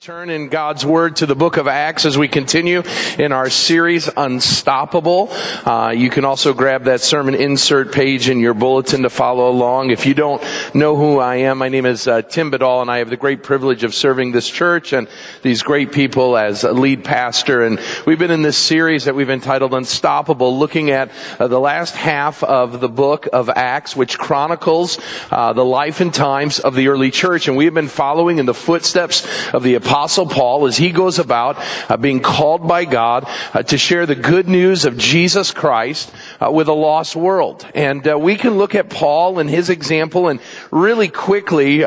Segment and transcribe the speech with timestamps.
[0.00, 2.84] Turn in God's Word to the book of Acts as we continue
[3.18, 5.28] in our series Unstoppable.
[5.66, 9.90] Uh, you can also grab that sermon insert page in your bulletin to follow along.
[9.90, 10.40] If you don't
[10.72, 13.42] know who I am, my name is uh, Tim Badal and I have the great
[13.42, 15.08] privilege of serving this church and
[15.42, 17.64] these great people as a lead pastor.
[17.64, 21.10] And we've been in this series that we've entitled Unstoppable, looking at
[21.40, 24.96] uh, the last half of the book of Acts, which chronicles
[25.32, 27.48] uh, the life and times of the early church.
[27.48, 31.18] And we have been following in the footsteps of the apostle Paul as he goes
[31.18, 31.56] about
[31.88, 36.50] uh, being called by God uh, to share the good news of Jesus Christ uh,
[36.50, 37.66] with a lost world.
[37.74, 41.78] And we can look at Paul and his example and really quickly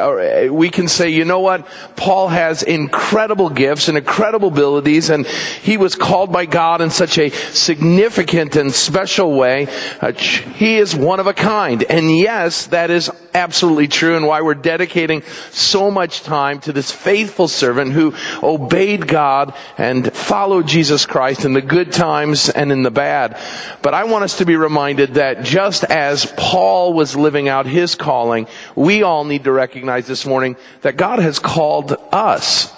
[0.50, 1.68] we can say, you know what?
[1.96, 7.20] Paul has incredible gifts and incredible abilities and he was called by God in such
[7.20, 9.68] a significant and special way.
[10.56, 11.84] He is one of a kind.
[11.84, 16.92] And yes, that is absolutely true and why we're dedicating so much time to this
[16.92, 22.84] faithful servant who obeyed God and followed Jesus Christ in the good times and in
[22.84, 23.40] the bad.
[23.82, 27.96] But I want us to be reminded that just as Paul was living out his
[27.96, 32.74] calling, we all need to recognize this morning that God has called us.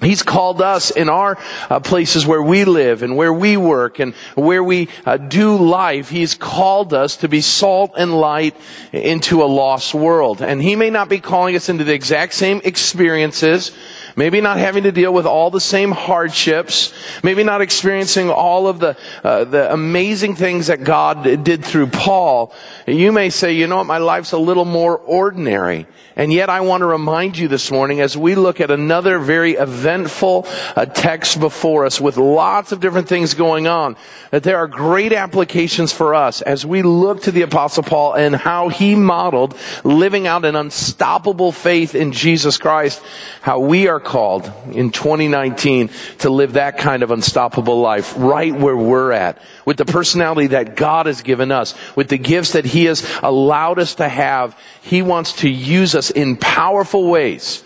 [0.00, 1.36] He's called us in our
[1.68, 6.08] uh, places where we live and where we work and where we uh, do life.
[6.08, 8.56] He's called us to be salt and light
[8.92, 10.40] into a lost world.
[10.40, 13.72] And He may not be calling us into the exact same experiences,
[14.16, 18.80] maybe not having to deal with all the same hardships, maybe not experiencing all of
[18.80, 22.54] the uh, the amazing things that God did through Paul.
[22.86, 25.86] You may say, you know what, my life's a little more ordinary.
[26.16, 29.54] And yet I want to remind you this morning as we look at another very
[29.90, 30.46] eventful
[30.76, 33.96] uh, text before us with lots of different things going on,
[34.30, 38.36] that there are great applications for us as we look to the apostle Paul and
[38.36, 43.02] how he modeled living out an unstoppable faith in Jesus Christ,
[43.42, 48.76] how we are called in 2019 to live that kind of unstoppable life right where
[48.76, 52.84] we're at with the personality that God has given us, with the gifts that He
[52.84, 54.56] has allowed us to have.
[54.82, 57.64] He wants to use us in powerful ways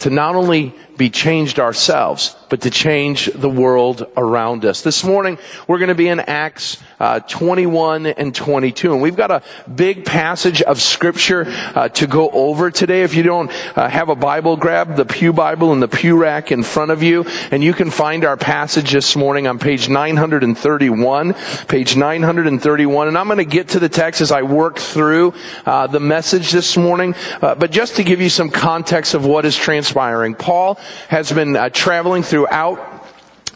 [0.00, 4.82] to not only be changed ourselves, but to change the world around us.
[4.82, 5.38] This morning,
[5.68, 9.42] we're going to be in Acts uh, 21 and 22, and we've got a
[9.72, 13.02] big passage of scripture uh, to go over today.
[13.02, 13.48] If you don't
[13.78, 17.00] uh, have a Bible, grab the Pew Bible and the Pew Rack in front of
[17.00, 21.34] you, and you can find our passage this morning on page 931,
[21.68, 25.32] page 931, and I'm going to get to the text as I work through
[25.64, 27.14] uh, the message this morning.
[27.40, 31.56] Uh, but just to give you some context of what is transpiring, Paul has been
[31.56, 32.97] uh, traveling throughout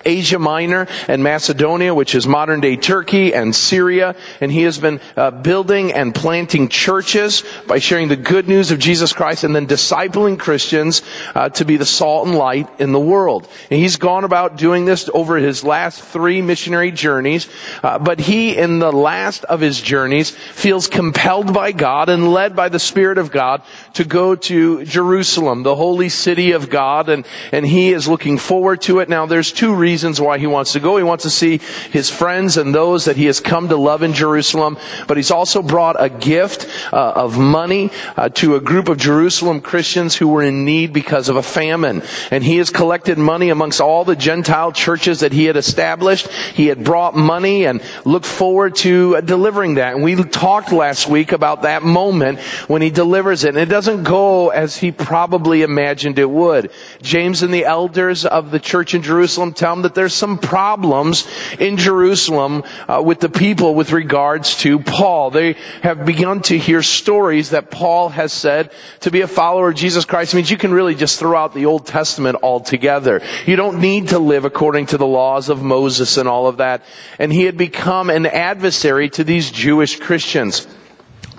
[0.05, 4.17] Asia Minor and Macedonia, which is modern day Turkey and Syria.
[4.41, 8.79] And he has been uh, building and planting churches by sharing the good news of
[8.79, 11.03] Jesus Christ and then discipling Christians
[11.35, 13.49] uh, to be the salt and light in the world.
[13.71, 17.49] And he's gone about doing this over his last three missionary journeys.
[17.83, 22.57] Uh, but he, in the last of his journeys, feels compelled by God and led
[22.57, 23.63] by the Spirit of God
[23.95, 27.09] to go to Jerusalem, the holy city of God.
[27.09, 29.09] And, and he is looking forward to it.
[29.09, 30.97] Now there's two reasons reasons why he wants to go.
[30.97, 31.61] He wants to see
[31.91, 35.61] his friends and those that he has come to love in Jerusalem, but he's also
[35.61, 40.43] brought a gift uh, of money uh, to a group of Jerusalem Christians who were
[40.43, 42.03] in need because of a famine.
[42.31, 46.29] And he has collected money amongst all the Gentile churches that he had established.
[46.55, 49.95] He had brought money and looked forward to uh, delivering that.
[49.95, 53.51] And we talked last week about that moment when he delivers it.
[53.51, 56.71] And it doesn't go as he probably imagined it would.
[57.03, 61.27] James and the elders of the church in Jerusalem tell him that there's some problems
[61.59, 65.31] in Jerusalem uh, with the people with regards to Paul.
[65.31, 69.77] They have begun to hear stories that Paul has said to be a follower of
[69.77, 73.21] Jesus Christ means you can really just throw out the Old Testament altogether.
[73.47, 76.83] You don't need to live according to the laws of Moses and all of that.
[77.19, 80.67] And he had become an adversary to these Jewish Christians.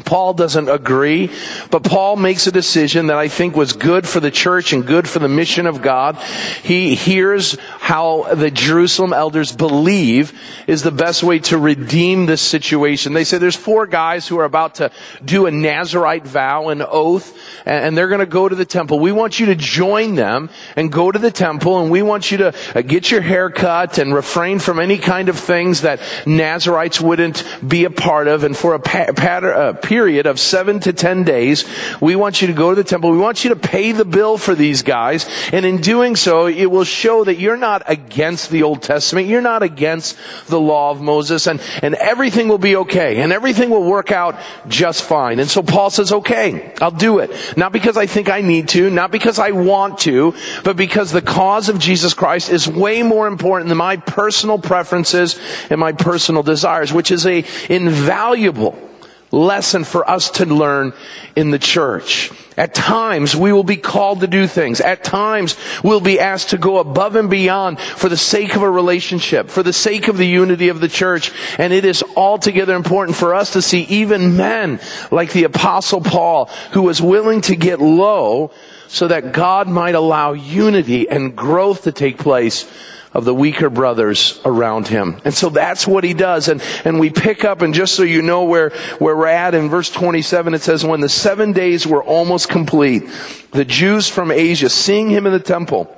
[0.06, 1.32] Paul doesn't agree,
[1.70, 5.08] but Paul makes a decision that I think was good for the church and good
[5.08, 6.18] for the mission of God.
[6.64, 13.14] He hears how the Jerusalem elders believe is the best way to redeem this situation.
[13.14, 14.92] They say there's four guys who are about to
[15.24, 19.00] do a Nazarite vow, an oath, and they're going to go to the temple.
[19.00, 22.38] We want you to join them and go to the temple, and we want you
[22.40, 27.00] to uh, get your hair cut and refrain from any kind of things that Nazarites
[27.00, 30.92] wouldn't be a part of, and for a pa- patter, uh, period of seven to
[30.92, 31.66] ten days,
[32.02, 33.12] we want you to go to the temple.
[33.12, 35.30] We want you to pay the bill for these guys.
[35.54, 39.28] And in doing so, it will show that you're not against the Old Testament.
[39.28, 40.18] You're not against
[40.48, 44.36] the law of Moses and, and everything will be okay and everything will work out
[44.68, 45.38] just fine.
[45.38, 47.30] And so Paul says, okay, I'll do it.
[47.56, 51.22] Not because I think I need to, not because I want to, but because the
[51.22, 56.42] cause of Jesus Christ is way more important than my personal preferences and my personal
[56.42, 58.90] desires, which is a invaluable
[59.34, 60.94] lesson for us to learn
[61.36, 62.32] in the church.
[62.56, 64.80] At times we will be called to do things.
[64.80, 68.70] At times we'll be asked to go above and beyond for the sake of a
[68.70, 71.32] relationship, for the sake of the unity of the church.
[71.58, 74.80] And it is altogether important for us to see even men
[75.12, 78.52] like the apostle Paul who was willing to get low
[78.88, 82.72] so that God might allow unity and growth to take place
[83.14, 85.22] of the weaker brothers around him.
[85.24, 86.48] And so that's what he does.
[86.48, 88.70] And, and we pick up, and just so you know where,
[89.00, 93.04] where we're at in verse 27, it says, when the seven days were almost complete,
[93.52, 95.96] the Jews from Asia, seeing him in the temple,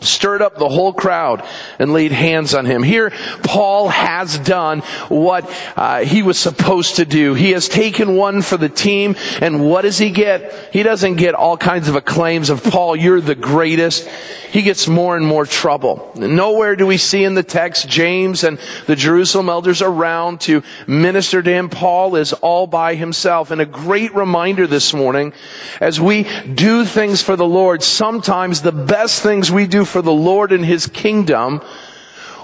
[0.00, 1.44] stirred up the whole crowd
[1.78, 2.82] and laid hands on him.
[2.82, 3.10] Here,
[3.42, 7.34] Paul has done what uh, he was supposed to do.
[7.34, 10.72] He has taken one for the team, and what does he get?
[10.72, 14.08] He doesn't get all kinds of acclaims of Paul, you're the greatest
[14.50, 16.10] he gets more and more trouble.
[16.14, 21.42] Nowhere do we see in the text James and the Jerusalem elders around to minister
[21.42, 21.68] to him.
[21.68, 23.50] Paul is all by himself.
[23.50, 25.32] And a great reminder this morning,
[25.80, 30.12] as we do things for the Lord, sometimes the best things we do for the
[30.12, 31.60] Lord and his kingdom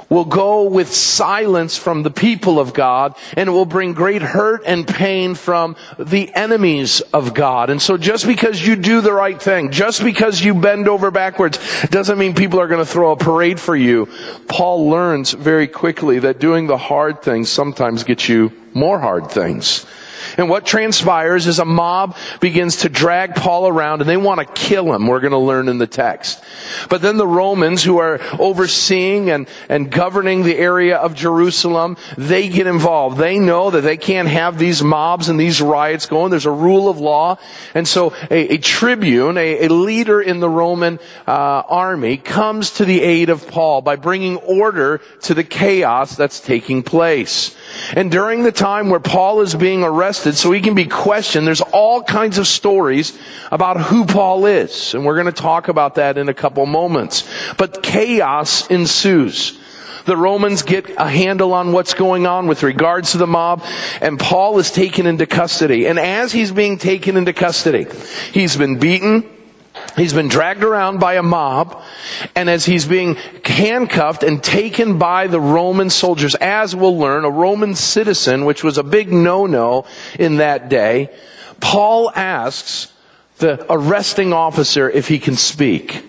[0.09, 4.62] will go with silence from the people of God and it will bring great hurt
[4.67, 7.71] and pain from the enemies of God.
[7.71, 11.59] And so just because you do the right thing, just because you bend over backwards,
[11.91, 14.09] doesn't mean people are going to throw a parade for you.
[14.49, 19.87] Paul learns very quickly that doing the hard things sometimes gets you more hard things.
[20.38, 24.47] And what transpires is a mob begins to drag Paul around and they want to
[24.47, 25.06] kill him.
[25.06, 26.43] We're going to learn in the text.
[26.88, 32.49] But then the Romans who are overseeing and, and governing the area of Jerusalem, they
[32.49, 33.19] get involved.
[33.19, 36.31] They know that they can't have these mobs and these riots going.
[36.31, 37.38] There's a rule of law.
[37.75, 41.31] And so a, a tribune, a, a, leader in the Roman uh,
[41.69, 46.82] army comes to the aid of Paul by bringing order to the chaos that's taking
[46.82, 47.55] place.
[47.94, 51.61] And during the time where Paul is being arrested so he can be questioned, there's
[51.61, 53.19] all kinds of stories
[53.51, 54.95] about who Paul is.
[54.95, 57.29] And we're going to talk about that in a couple moments.
[57.57, 59.59] But chaos ensues.
[60.05, 63.65] The Romans get a handle on what's going on with regards to the mob,
[64.03, 65.87] and Paul is taken into custody.
[65.87, 67.87] And as he's being taken into custody,
[68.33, 69.29] he's been beaten,
[69.97, 71.82] He's been dragged around by a mob,
[72.35, 77.31] and as he's being handcuffed and taken by the Roman soldiers, as we'll learn, a
[77.31, 79.85] Roman citizen, which was a big no-no
[80.19, 81.11] in that day,
[81.61, 82.93] Paul asks
[83.38, 86.05] the arresting officer if he can speak.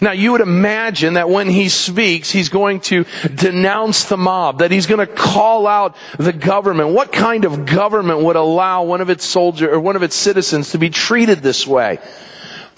[0.00, 3.04] Now you would imagine that when he speaks, he's going to
[3.34, 6.90] denounce the mob, that he's going to call out the government.
[6.90, 10.72] What kind of government would allow one of its soldiers or one of its citizens
[10.72, 11.98] to be treated this way?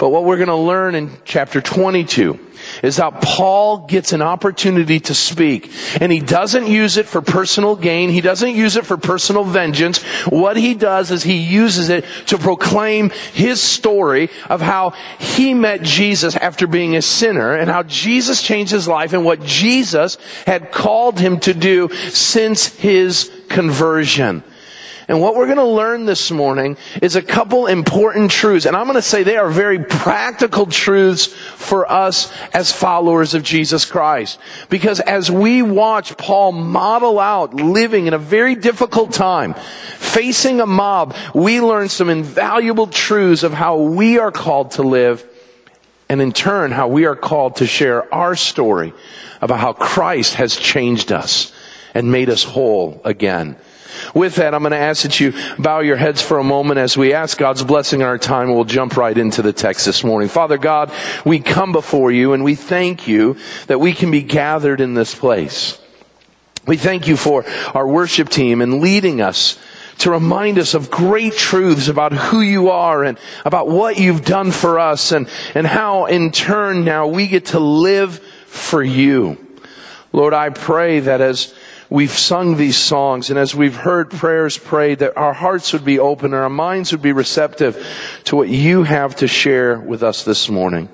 [0.00, 2.38] But what we're going to learn in chapter 22
[2.82, 5.70] is how Paul gets an opportunity to speak.
[6.00, 8.08] And he doesn't use it for personal gain.
[8.08, 10.02] He doesn't use it for personal vengeance.
[10.24, 15.82] What he does is he uses it to proclaim his story of how he met
[15.82, 20.72] Jesus after being a sinner and how Jesus changed his life and what Jesus had
[20.72, 24.44] called him to do since his conversion.
[25.10, 28.64] And what we're going to learn this morning is a couple important truths.
[28.64, 33.42] And I'm going to say they are very practical truths for us as followers of
[33.42, 34.38] Jesus Christ.
[34.68, 39.54] Because as we watch Paul model out living in a very difficult time,
[39.96, 45.26] facing a mob, we learn some invaluable truths of how we are called to live
[46.08, 48.92] and in turn how we are called to share our story
[49.40, 51.52] about how Christ has changed us
[51.94, 53.56] and made us whole again.
[54.14, 56.96] With that, I'm going to ask that you bow your heads for a moment as
[56.96, 58.54] we ask God's blessing on our time.
[58.54, 60.28] We'll jump right into the text this morning.
[60.28, 60.92] Father God,
[61.24, 65.14] we come before you and we thank you that we can be gathered in this
[65.14, 65.80] place.
[66.66, 69.58] We thank you for our worship team and leading us
[69.98, 74.50] to remind us of great truths about who you are and about what you've done
[74.50, 79.36] for us and, and how in turn now we get to live for you.
[80.12, 81.54] Lord, I pray that as
[81.90, 85.98] we've sung these songs and as we've heard prayers prayed that our hearts would be
[85.98, 87.84] open and our minds would be receptive
[88.24, 90.88] to what you have to share with us this morning.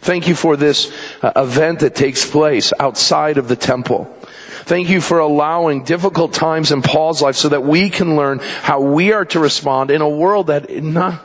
[0.00, 0.92] Thank you for this
[1.22, 4.04] uh, event that takes place outside of the temple.
[4.64, 8.80] Thank you for allowing difficult times in Paul's life so that we can learn how
[8.80, 11.22] we are to respond in a world that not,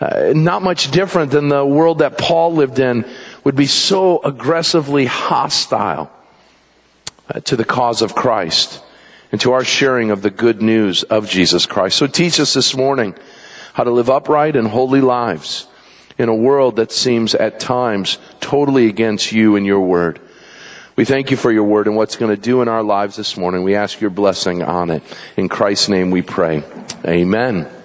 [0.00, 3.08] uh, not much different than the world that Paul lived in
[3.44, 6.10] would be so aggressively hostile
[7.28, 8.80] Uh, to the cause of Christ
[9.32, 11.96] and to our sharing of the good news of Jesus Christ.
[11.96, 13.16] So teach us this morning
[13.72, 15.66] how to live upright and holy lives
[16.18, 20.20] in a world that seems at times totally against you and your word.
[20.94, 23.36] We thank you for your word and what's going to do in our lives this
[23.36, 23.64] morning.
[23.64, 25.02] We ask your blessing on it.
[25.36, 26.62] In Christ's name we pray.
[27.04, 27.75] Amen.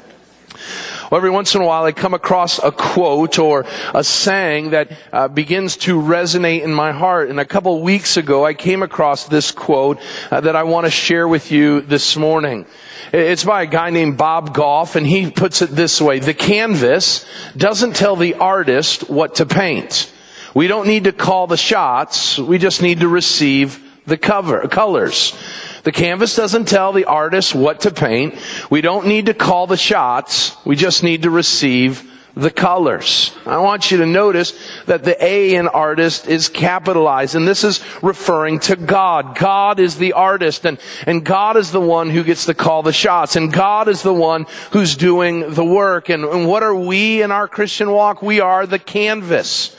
[1.11, 4.93] Well, every once in a while I come across a quote or a saying that
[5.11, 7.29] uh, begins to resonate in my heart.
[7.29, 9.99] And a couple weeks ago I came across this quote
[10.31, 12.65] uh, that I want to share with you this morning.
[13.11, 16.19] It's by a guy named Bob Goff, and he puts it this way.
[16.19, 17.25] The canvas
[17.57, 20.09] doesn't tell the artist what to paint.
[20.55, 22.37] We don't need to call the shots.
[22.37, 25.35] We just need to receive the cover, colors.
[25.83, 28.35] The canvas doesn't tell the artist what to paint.
[28.69, 30.55] We don't need to call the shots.
[30.65, 33.35] We just need to receive the colors.
[33.45, 34.53] I want you to notice
[34.85, 39.37] that the A in artist is capitalized, and this is referring to God.
[39.37, 42.93] God is the artist, and, and God is the one who gets to call the
[42.93, 46.09] shots, and God is the one who's doing the work.
[46.09, 48.21] And, and what are we in our Christian walk?
[48.21, 49.75] We are the canvas.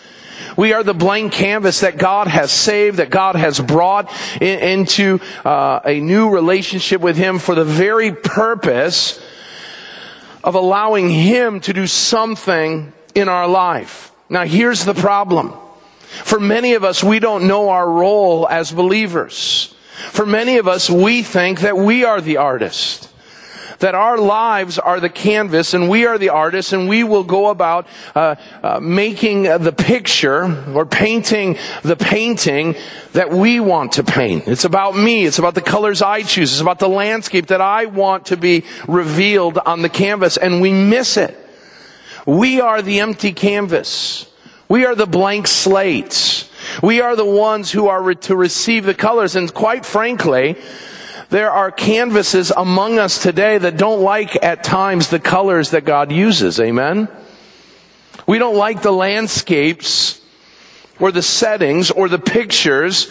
[0.56, 5.20] We are the blank canvas that God has saved, that God has brought in, into
[5.44, 9.20] uh, a new relationship with Him for the very purpose
[10.44, 14.12] of allowing Him to do something in our life.
[14.28, 15.52] Now here's the problem.
[16.24, 19.74] For many of us, we don't know our role as believers.
[20.10, 23.11] For many of us, we think that we are the artist.
[23.82, 27.48] That our lives are the canvas and we are the artists and we will go
[27.48, 32.76] about uh, uh, making the picture or painting the painting
[33.12, 34.46] that we want to paint.
[34.46, 35.24] It's about me.
[35.24, 36.52] It's about the colors I choose.
[36.52, 40.72] It's about the landscape that I want to be revealed on the canvas and we
[40.72, 41.36] miss it.
[42.24, 44.30] We are the empty canvas.
[44.68, 46.48] We are the blank slates.
[46.84, 49.34] We are the ones who are re- to receive the colors.
[49.34, 50.56] And quite frankly,
[51.32, 56.12] there are canvases among us today that don't like at times the colors that God
[56.12, 56.60] uses.
[56.60, 57.08] Amen?
[58.26, 60.20] We don't like the landscapes
[61.00, 63.10] or the settings or the pictures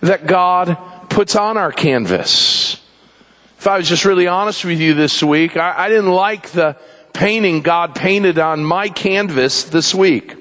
[0.00, 0.78] that God
[1.10, 2.80] puts on our canvas.
[3.58, 6.78] If I was just really honest with you this week, I, I didn't like the
[7.12, 10.34] painting God painted on my canvas this week.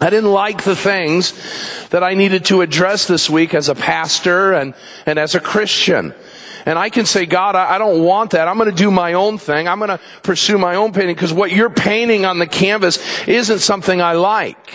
[0.00, 1.32] I didn't like the things
[1.88, 4.74] that I needed to address this week as a pastor and,
[5.06, 6.14] and as a Christian.
[6.66, 8.48] And I can say, God, I, don't want that.
[8.48, 9.68] I'm going to do my own thing.
[9.68, 13.60] I'm going to pursue my own painting because what you're painting on the canvas isn't
[13.60, 14.74] something I like.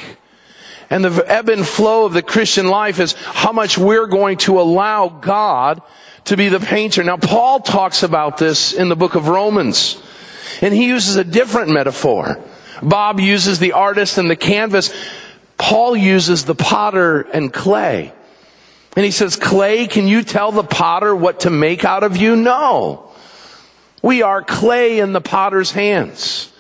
[0.90, 4.62] And the ebb and flow of the Christian life is how much we're going to
[4.62, 5.82] allow God
[6.26, 7.04] to be the painter.
[7.04, 10.02] Now, Paul talks about this in the book of Romans.
[10.62, 12.40] And he uses a different metaphor.
[12.82, 14.94] Bob uses the artist and the canvas.
[15.58, 18.14] Paul uses the potter and clay.
[18.96, 22.36] And he says, clay, can you tell the potter what to make out of you?
[22.36, 23.12] No.
[24.02, 26.52] We are clay in the potter's hands.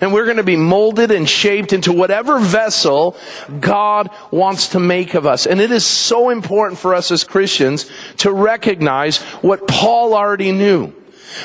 [0.00, 3.16] And we're going to be molded and shaped into whatever vessel
[3.60, 5.46] God wants to make of us.
[5.46, 10.92] And it is so important for us as Christians to recognize what Paul already knew.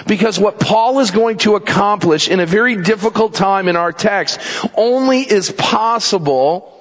[0.08, 4.40] Because what Paul is going to accomplish in a very difficult time in our text
[4.76, 6.73] only is possible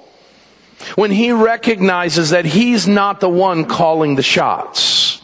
[0.95, 5.21] when he recognizes that he's not the one calling the shots.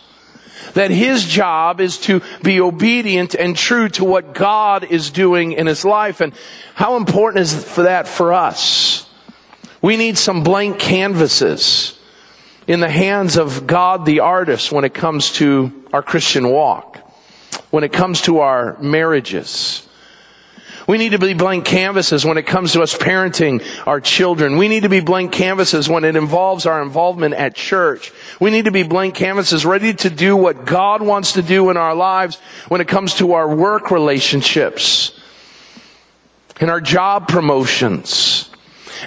[0.73, 5.65] That his job is to be obedient and true to what God is doing in
[5.67, 6.21] his life.
[6.21, 6.33] And
[6.75, 9.07] how important is for that for us?
[9.81, 11.97] We need some blank canvases
[12.67, 16.99] in the hands of God the artist when it comes to our Christian walk,
[17.71, 19.88] when it comes to our marriages,
[20.89, 24.57] we need to be blank canvases when it comes to us parenting our children.
[24.57, 28.11] We need to be blank canvases when it involves our involvement at church.
[28.39, 31.77] We need to be blank canvases ready to do what God wants to do in
[31.77, 32.37] our lives
[32.69, 35.11] when it comes to our work relationships
[36.59, 38.48] and our job promotions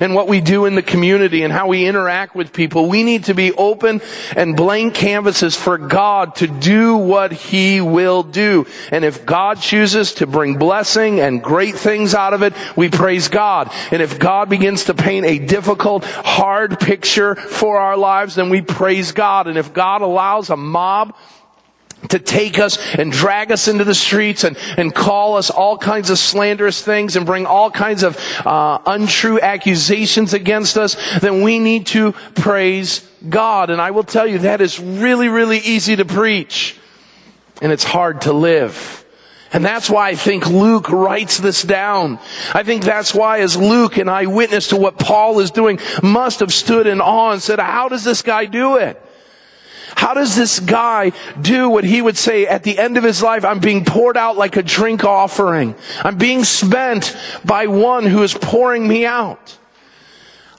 [0.01, 2.89] and what we do in the community and how we interact with people.
[2.89, 4.01] We need to be open
[4.37, 8.67] and blank canvases for God to do what He will do.
[8.91, 13.29] And if God chooses to bring blessing and great things out of it, we praise
[13.29, 13.71] God.
[13.91, 18.63] And if God begins to paint a difficult, hard picture for our lives, then we
[18.63, 19.47] praise God.
[19.47, 21.15] And if God allows a mob
[22.09, 26.11] to take us and drag us into the streets and, and call us all kinds
[26.11, 31.59] of slanderous things and bring all kinds of uh, untrue accusations against us, then we
[31.59, 33.71] need to praise God.
[33.71, 36.77] And I will tell you that is really, really easy to preach.
[37.61, 39.05] And it's hard to live.
[39.53, 42.19] And that's why I think Luke writes this down.
[42.55, 46.53] I think that's why as Luke, an eyewitness to what Paul is doing, must have
[46.53, 49.01] stood in awe and said, how does this guy do it?
[49.97, 53.45] How does this guy do what he would say at the end of his life?
[53.45, 55.75] I'm being poured out like a drink offering.
[56.03, 59.59] I'm being spent by one who is pouring me out.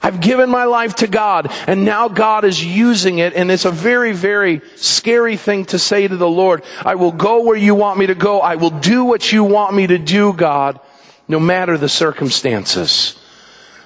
[0.04, 3.70] I've given my life to God and now God is using it and it's a
[3.70, 6.62] very, very scary thing to say to the Lord.
[6.84, 8.40] I will go where you want me to go.
[8.40, 10.78] I will do what you want me to do, God,
[11.26, 13.16] no matter the circumstances.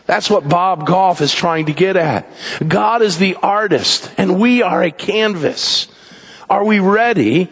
[0.09, 2.27] That's what Bob Goff is trying to get at.
[2.67, 5.87] God is the artist and we are a canvas.
[6.49, 7.51] Are we ready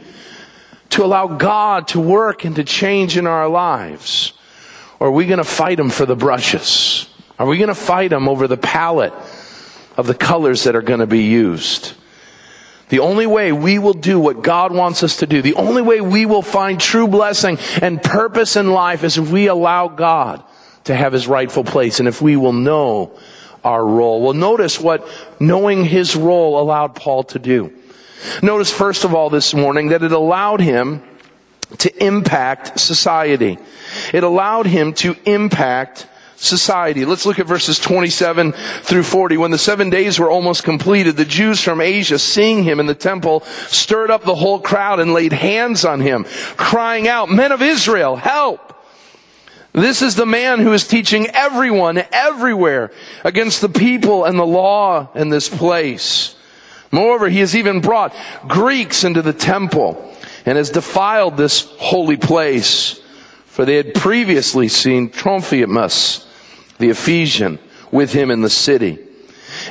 [0.88, 4.32] to allow God to work and to change in our lives?
[4.98, 7.10] Or are we going to fight him for the brushes?
[7.38, 9.12] Are we going to fight him over the palette
[9.98, 11.92] of the colors that are going to be used?
[12.88, 16.00] The only way we will do what God wants us to do, the only way
[16.00, 20.42] we will find true blessing and purpose in life is if we allow God
[20.86, 23.16] to have his rightful place and if we will know
[23.64, 24.22] our role.
[24.22, 25.06] Well, notice what
[25.40, 27.72] knowing his role allowed Paul to do.
[28.42, 31.02] Notice first of all this morning that it allowed him
[31.78, 33.58] to impact society.
[34.14, 37.04] It allowed him to impact society.
[37.04, 39.36] Let's look at verses 27 through 40.
[39.38, 42.94] When the seven days were almost completed, the Jews from Asia, seeing him in the
[42.94, 46.24] temple, stirred up the whole crowd and laid hands on him,
[46.56, 48.75] crying out, Men of Israel, help!
[49.76, 52.90] This is the man who is teaching everyone, everywhere,
[53.22, 56.34] against the people and the law in this place.
[56.90, 58.16] Moreover, he has even brought
[58.48, 60.16] Greeks into the temple
[60.46, 63.02] and has defiled this holy place.
[63.44, 66.26] For they had previously seen Trophimus,
[66.78, 67.58] the Ephesian,
[67.90, 68.98] with him in the city.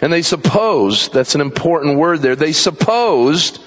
[0.04, 3.60] And they supposed, that's an important word there, they supposed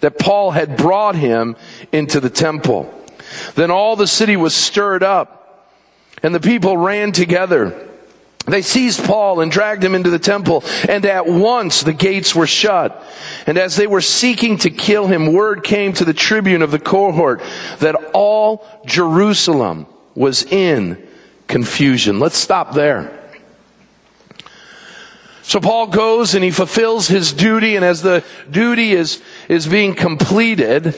[0.00, 1.56] that Paul had brought him
[1.92, 2.90] into the temple.
[3.54, 5.43] Then all the city was stirred up,
[6.24, 7.88] and the people ran together.
[8.46, 12.46] They seized Paul and dragged him into the temple, and at once the gates were
[12.46, 13.02] shut.
[13.46, 16.78] And as they were seeking to kill him, word came to the tribune of the
[16.78, 17.42] cohort
[17.78, 21.06] that all Jerusalem was in
[21.46, 22.20] confusion.
[22.20, 23.20] Let's stop there.
[25.42, 29.94] So Paul goes and he fulfills his duty, and as the duty is, is being
[29.94, 30.94] completed,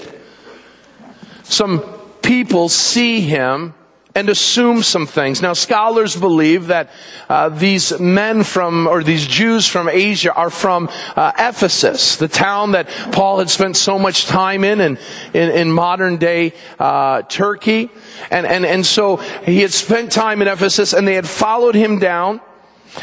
[1.42, 1.80] some
[2.22, 3.74] people see him
[4.16, 5.42] and assume some things.
[5.42, 6.88] Now, scholars believe that
[7.28, 12.72] uh, these men from, or these Jews from Asia are from uh, Ephesus, the town
[12.72, 14.98] that Paul had spent so much time in, in,
[15.34, 17.90] in, in modern day uh, Turkey.
[18.30, 21.98] And, and, and so he had spent time in Ephesus, and they had followed him
[21.98, 22.40] down.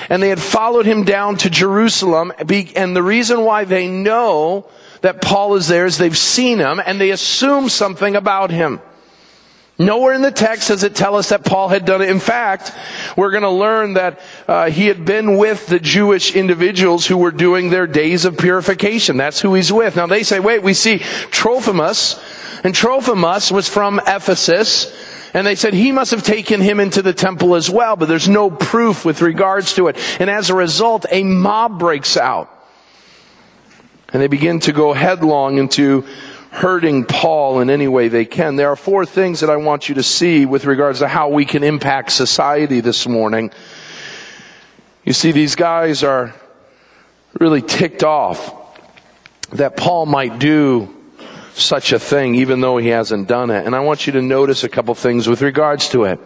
[0.09, 2.33] And they had followed him down to Jerusalem.
[2.39, 4.67] And the reason why they know
[5.01, 8.81] that Paul is there is they've seen him and they assume something about him.
[9.79, 12.09] Nowhere in the text does it tell us that Paul had done it.
[12.09, 12.71] In fact,
[13.17, 17.31] we're going to learn that uh, he had been with the Jewish individuals who were
[17.31, 19.17] doing their days of purification.
[19.17, 19.95] That's who he's with.
[19.95, 20.99] Now they say, wait, we see
[21.31, 22.21] Trophimus,
[22.63, 24.93] and Trophimus was from Ephesus,
[25.33, 28.29] and they said he must have taken him into the temple as well, but there's
[28.29, 29.97] no proof with regards to it.
[30.19, 32.51] And as a result, a mob breaks out.
[34.09, 36.05] And they begin to go headlong into
[36.53, 38.57] hurting Paul in any way they can.
[38.57, 41.45] There are four things that I want you to see with regards to how we
[41.45, 43.49] can impact society this morning.
[45.03, 46.35] You see, these guys are
[47.39, 48.53] really ticked off
[49.53, 50.95] that Paul might do
[51.55, 53.65] such a thing even though he hasn't done it.
[53.65, 56.19] And I want you to notice a couple things with regards to it.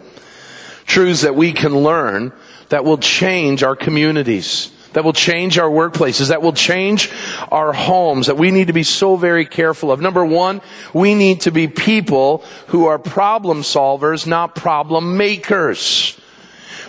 [0.84, 2.34] Truths that we can learn
[2.68, 7.08] that will change our communities that will change our workplaces, that will change
[7.52, 10.00] our homes, that we need to be so very careful of.
[10.00, 10.60] Number one,
[10.92, 16.18] we need to be people who are problem solvers, not problem makers.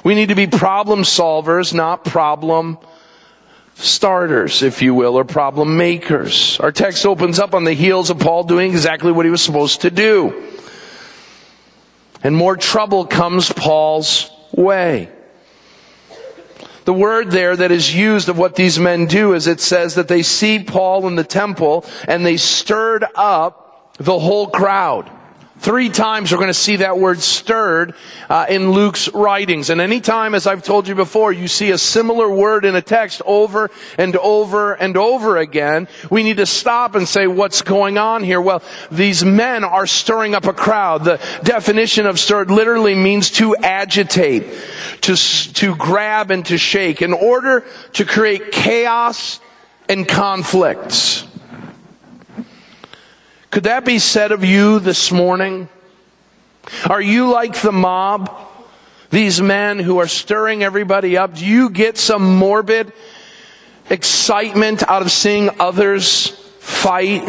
[0.04, 2.80] We need to be problem solvers, not problem
[3.76, 6.60] starters, if you will, or problem makers.
[6.60, 9.82] Our text opens up on the heels of Paul doing exactly what he was supposed
[9.82, 10.52] to do.
[12.24, 15.12] And more trouble comes Paul's way.
[16.90, 20.08] The word there that is used of what these men do is it says that
[20.08, 25.08] they see Paul in the temple and they stirred up the whole crowd.
[25.60, 27.94] Three times we're going to see that word stirred
[28.30, 29.70] uh, in Luke's writings.
[29.70, 33.22] And anytime, as I've told you before, you see a similar word in a text
[33.26, 38.24] over and over and over again, we need to stop and say, what's going on
[38.24, 38.40] here?
[38.40, 41.04] Well, these men are stirring up a crowd.
[41.04, 44.46] The definition of stirred literally means to agitate,
[45.02, 49.42] to, to grab and to shake in order to create chaos
[49.90, 51.26] and conflicts.
[53.52, 55.70] Could that be said of you this morning?
[56.88, 58.30] Are you like the mob?
[59.10, 61.34] These men who are stirring everybody up?
[61.34, 62.94] Do you get some morbid
[63.90, 67.28] excitement out of seeing others fight?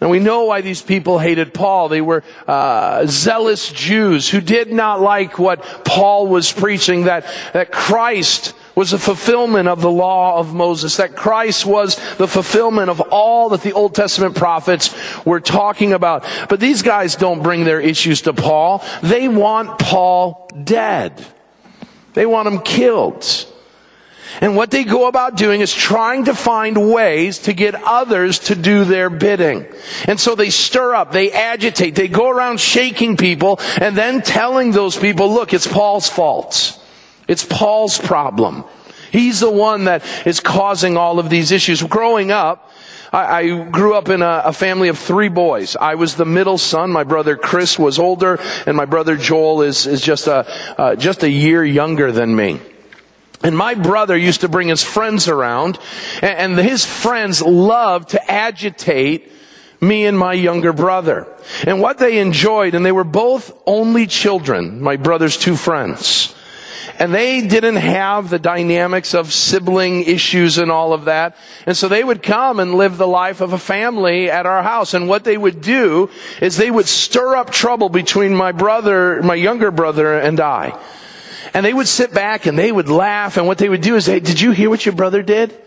[0.00, 1.88] And we know why these people hated Paul.
[1.88, 7.72] They were uh, zealous Jews who did not like what Paul was preaching, that, that
[7.72, 13.00] Christ was a fulfillment of the law of Moses, that Christ was the fulfillment of
[13.00, 16.24] all that the Old Testament prophets were talking about.
[16.48, 18.84] But these guys don't bring their issues to Paul.
[19.02, 21.24] They want Paul dead.
[22.14, 23.26] They want him killed.
[24.40, 28.54] And what they go about doing is trying to find ways to get others to
[28.54, 29.66] do their bidding.
[30.06, 34.70] And so they stir up, they agitate, they go around shaking people and then telling
[34.70, 36.79] those people, look, it's Paul's fault.
[37.30, 38.64] It's Paul's problem.
[39.12, 41.80] He's the one that is causing all of these issues.
[41.80, 42.72] Growing up,
[43.12, 45.76] I, I grew up in a, a, family of three boys.
[45.76, 46.90] I was the middle son.
[46.90, 50.44] My brother Chris was older, and my brother Joel is, is just a
[50.76, 52.60] uh, just a year younger than me.
[53.44, 55.78] And my brother used to bring his friends around,
[56.22, 59.30] and, and his friends loved to agitate
[59.80, 61.28] me and my younger brother.
[61.64, 66.34] And what they enjoyed, and they were both only children, my brother's two friends.
[67.00, 71.34] And they didn't have the dynamics of sibling issues and all of that.
[71.64, 74.92] And so they would come and live the life of a family at our house.
[74.92, 76.10] And what they would do
[76.42, 80.78] is they would stir up trouble between my brother, my younger brother and I.
[81.54, 83.38] And they would sit back and they would laugh.
[83.38, 85.58] And what they would do is, hey, did you hear what your brother did?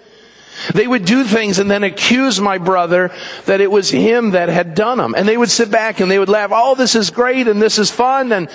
[0.76, 3.10] They would do things and then accuse my brother
[3.46, 5.16] that it was him that had done them.
[5.18, 7.80] And they would sit back and they would laugh, oh, this is great and this
[7.80, 8.32] is fun.
[8.32, 8.48] And,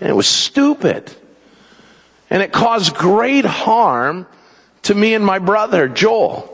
[0.00, 1.14] and it was stupid.
[2.34, 4.26] And it caused great harm
[4.82, 6.50] to me and my brother, Joel.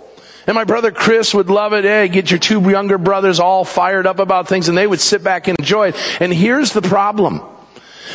[0.47, 1.85] And my brother Chris would love it.
[1.85, 5.25] Hey, get your two younger brothers all fired up about things and they would sit
[5.25, 5.97] back and enjoy it.
[6.21, 7.41] And here's the problem.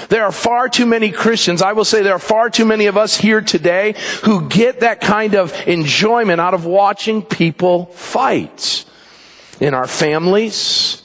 [0.09, 2.97] There are far too many Christians, I will say there are far too many of
[2.97, 8.85] us here today who get that kind of enjoyment out of watching people fight.
[9.59, 11.01] In our families,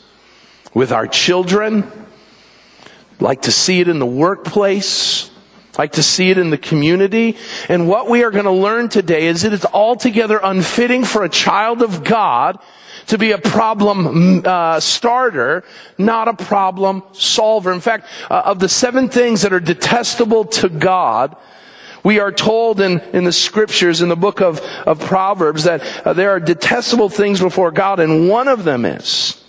[0.75, 1.91] with our children,
[3.19, 5.30] like to see it in the workplace,
[5.81, 7.39] like to see it in the community.
[7.71, 11.29] And what we are going to learn today is that it's altogether unfitting for a
[11.31, 12.59] child of God
[13.07, 15.65] to be a problem uh, starter,
[15.97, 17.73] not a problem solver.
[17.73, 21.35] In fact, uh, of the seven things that are detestable to God,
[22.05, 26.13] we are told in, in the scriptures, in the book of, of Proverbs, that uh,
[26.13, 29.43] there are detestable things before God, and one of them is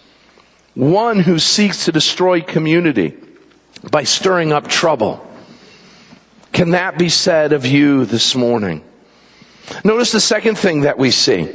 [0.76, 3.18] one who seeks to destroy community
[3.92, 5.28] by stirring up trouble.
[6.52, 8.84] Can that be said of you this morning?
[9.84, 11.50] Notice the second thing that we see.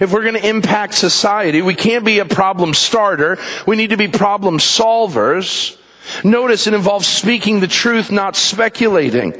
[0.00, 3.38] If we're going to impact society, we can't be a problem starter.
[3.66, 5.76] We need to be problem solvers.
[6.24, 9.38] Notice it involves speaking the truth, not speculating.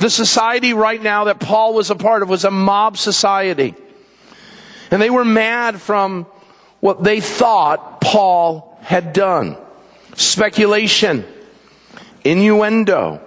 [0.00, 3.74] The society right now that Paul was a part of was a mob society.
[4.90, 6.26] And they were mad from
[6.80, 9.56] what they thought Paul had done.
[10.14, 11.24] Speculation,
[12.24, 13.20] innuendo,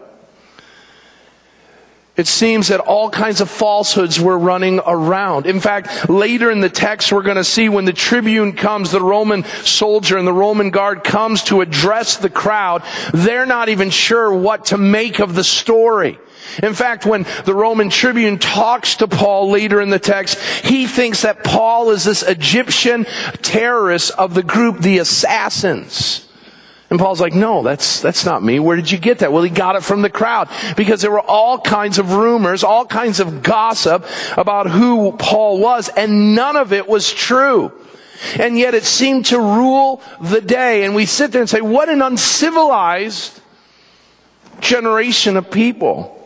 [2.18, 5.46] it seems that all kinds of falsehoods were running around.
[5.46, 9.02] In fact, later in the text, we're going to see when the tribune comes, the
[9.02, 14.34] Roman soldier and the Roman guard comes to address the crowd, they're not even sure
[14.34, 16.20] what to make of the story.
[16.62, 21.22] In fact, when the Roman tribune talks to Paul later in the text, he thinks
[21.22, 23.06] that Paul is this Egyptian
[23.42, 26.28] terrorist of the group, the assassins.
[26.92, 28.60] And Paul's like, no, that's, that's not me.
[28.60, 29.32] Where did you get that?
[29.32, 32.86] Well, he got it from the crowd because there were all kinds of rumors, all
[32.86, 34.06] kinds of gossip
[34.38, 37.72] about who Paul was and none of it was true.
[38.38, 40.84] And yet it seemed to rule the day.
[40.84, 43.40] And we sit there and say, what an uncivilized
[44.60, 46.21] generation of people.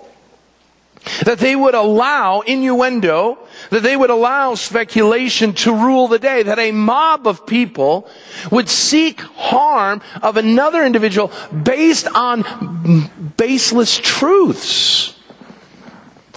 [1.26, 3.38] That they would allow innuendo,
[3.70, 8.10] that they would allow speculation to rule the day, that a mob of people
[8.52, 11.32] would seek harm of another individual
[11.64, 15.16] based on baseless truths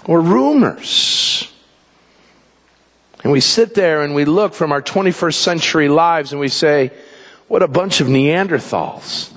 [0.04, 1.52] or rumors.
[3.22, 6.92] And we sit there and we look from our 21st century lives and we say,
[7.48, 9.32] What a bunch of Neanderthals.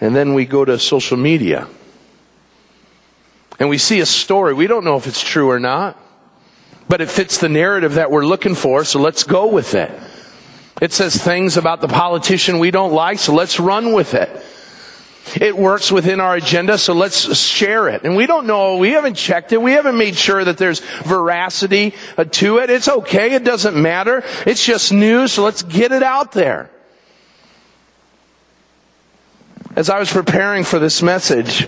[0.00, 1.68] And then we go to social media.
[3.58, 4.54] And we see a story.
[4.54, 5.98] We don't know if it's true or not.
[6.88, 9.90] But it fits the narrative that we're looking for, so let's go with it.
[10.82, 14.28] It says things about the politician we don't like, so let's run with it.
[15.40, 18.02] It works within our agenda, so let's share it.
[18.04, 21.94] And we don't know, we haven't checked it, we haven't made sure that there's veracity
[22.18, 22.68] uh, to it.
[22.68, 24.22] It's okay, it doesn't matter.
[24.44, 26.70] It's just news, so let's get it out there.
[29.74, 31.66] As I was preparing for this message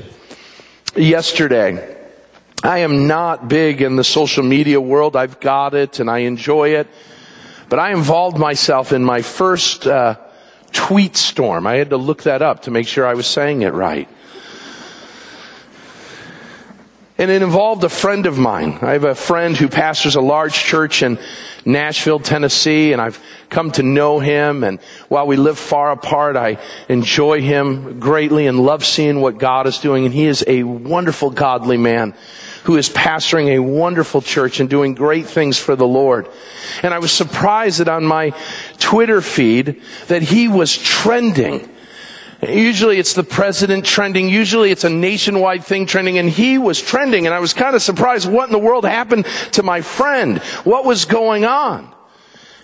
[0.98, 1.96] yesterday,
[2.62, 5.16] I am not big in the social media world.
[5.16, 6.88] I've got it and I enjoy it.
[7.68, 10.16] But I involved myself in my first uh,
[10.72, 11.66] tweet storm.
[11.66, 14.09] I had to look that up to make sure I was saying it right.
[17.18, 18.79] And it involved a friend of mine.
[18.83, 21.18] I have a friend who pastors a large church in
[21.64, 24.62] Nashville, Tennessee, and I've come to know him.
[24.62, 26.59] And while we live far apart, I
[26.90, 30.05] enjoy him greatly and love seeing what God is doing.
[30.05, 32.14] And he is a wonderful, godly man
[32.64, 36.29] who is pastoring a wonderful church and doing great things for the Lord.
[36.83, 38.35] And I was surprised that on my
[38.79, 41.66] Twitter feed that he was trending.
[42.48, 44.28] Usually it's the president trending.
[44.28, 47.82] Usually it's a nationwide thing trending and he was trending and I was kind of
[47.82, 50.38] surprised what in the world happened to my friend.
[50.64, 51.92] What was going on?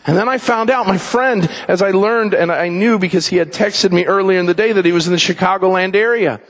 [0.06, 3.36] And then I found out my friend, as I learned and I knew because he
[3.36, 6.40] had texted me earlier in the day that he was in the Chicagoland area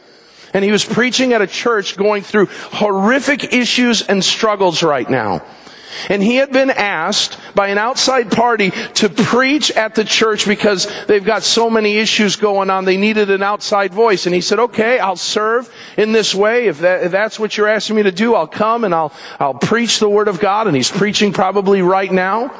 [0.54, 5.42] and he was preaching at a church going through horrific issues and struggles right now.
[6.09, 10.87] And he had been asked by an outside party to preach at the church because
[11.07, 12.85] they've got so many issues going on.
[12.85, 14.26] They needed an outside voice.
[14.26, 16.66] And he said, okay, I'll serve in this way.
[16.66, 19.55] If, that, if that's what you're asking me to do, I'll come and I'll, I'll
[19.55, 20.66] preach the word of God.
[20.66, 22.55] And he's preaching probably right now.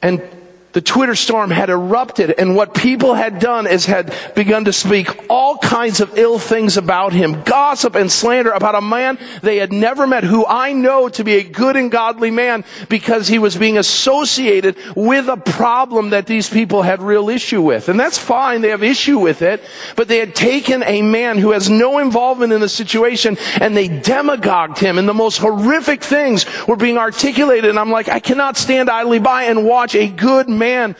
[0.00, 0.22] And
[0.72, 5.08] the Twitter storm had erupted and what people had done is had begun to speak
[5.30, 9.72] all kinds of ill things about him, gossip and slander about a man they had
[9.72, 13.56] never met who I know to be a good and godly man because he was
[13.56, 17.88] being associated with a problem that these people had real issue with.
[17.88, 19.62] And that's fine, they have issue with it,
[19.96, 23.88] but they had taken a man who has no involvement in the situation and they
[23.88, 28.56] demagogued him and the most horrific things were being articulated and I'm like, I cannot
[28.56, 30.96] stand idly by and watch a good man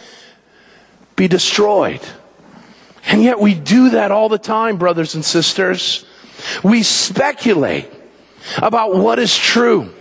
[1.17, 2.01] be destroyed.
[3.07, 6.05] And yet we do that all the time, brothers and sisters.
[6.63, 7.91] We speculate
[8.59, 9.93] about what is true.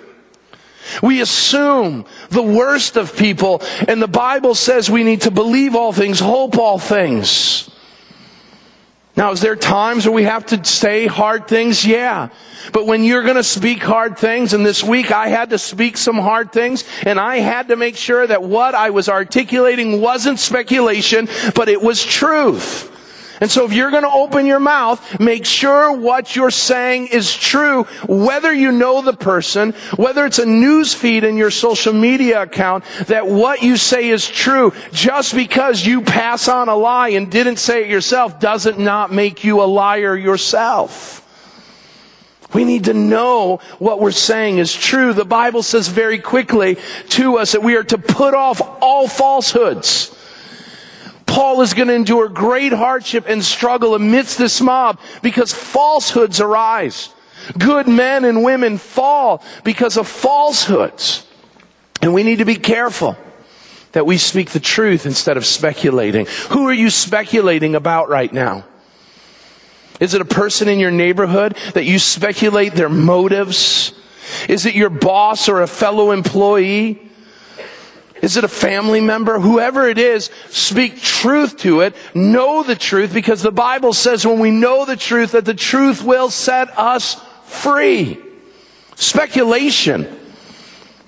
[1.02, 5.92] We assume the worst of people, and the Bible says we need to believe all
[5.92, 7.70] things, hope all things.
[9.18, 11.84] Now, is there times where we have to say hard things?
[11.84, 12.30] Yeah.
[12.72, 16.18] But when you're gonna speak hard things, and this week I had to speak some
[16.18, 21.28] hard things, and I had to make sure that what I was articulating wasn't speculation,
[21.56, 22.92] but it was truth.
[23.40, 27.36] And so if you're going to open your mouth, make sure what you're saying is
[27.36, 32.44] true, whether you know the person, whether it's a news feed in your social media
[32.44, 34.74] account, that what you say is true.
[34.92, 39.44] Just because you pass on a lie and didn't say it yourself doesn't not make
[39.44, 41.24] you a liar yourself.
[42.54, 45.14] We need to know what we're saying is true.
[45.14, 46.78] The Bible says very quickly
[47.10, 50.17] to us that we are to put off all falsehoods.
[51.28, 57.14] Paul is going to endure great hardship and struggle amidst this mob because falsehoods arise.
[57.58, 61.26] Good men and women fall because of falsehoods.
[62.02, 63.16] And we need to be careful
[63.92, 66.28] that we speak the truth instead of speculating.
[66.50, 68.66] Who are you speculating about right now?
[70.00, 73.94] Is it a person in your neighborhood that you speculate their motives?
[74.48, 77.07] Is it your boss or a fellow employee?
[78.22, 79.40] Is it a family member?
[79.40, 81.96] Whoever it is, speak truth to it.
[82.16, 86.04] Know the truth because the Bible says when we know the truth that the truth
[86.04, 88.20] will set us free.
[88.96, 90.08] Speculation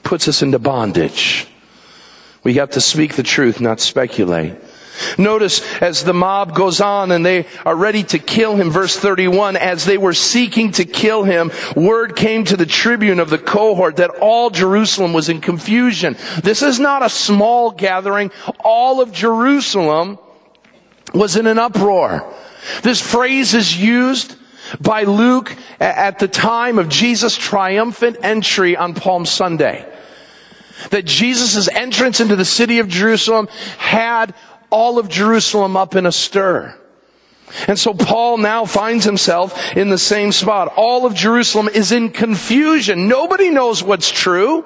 [0.03, 1.47] puts us into bondage.
[2.43, 4.55] We have to speak the truth, not speculate.
[5.17, 9.57] Notice as the mob goes on and they are ready to kill him, verse 31,
[9.57, 13.97] as they were seeking to kill him, word came to the tribune of the cohort
[13.97, 16.17] that all Jerusalem was in confusion.
[16.43, 18.31] This is not a small gathering.
[18.59, 20.19] All of Jerusalem
[21.13, 22.31] was in an uproar.
[22.83, 24.35] This phrase is used
[24.79, 29.85] by Luke at the time of Jesus' triumphant entry on Palm Sunday.
[30.91, 34.33] That Jesus' entrance into the city of Jerusalem had
[34.69, 36.75] all of Jerusalem up in a stir.
[37.67, 40.73] And so Paul now finds himself in the same spot.
[40.75, 43.08] All of Jerusalem is in confusion.
[43.08, 44.65] Nobody knows what's true.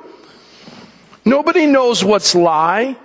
[1.24, 2.98] Nobody knows what's lie.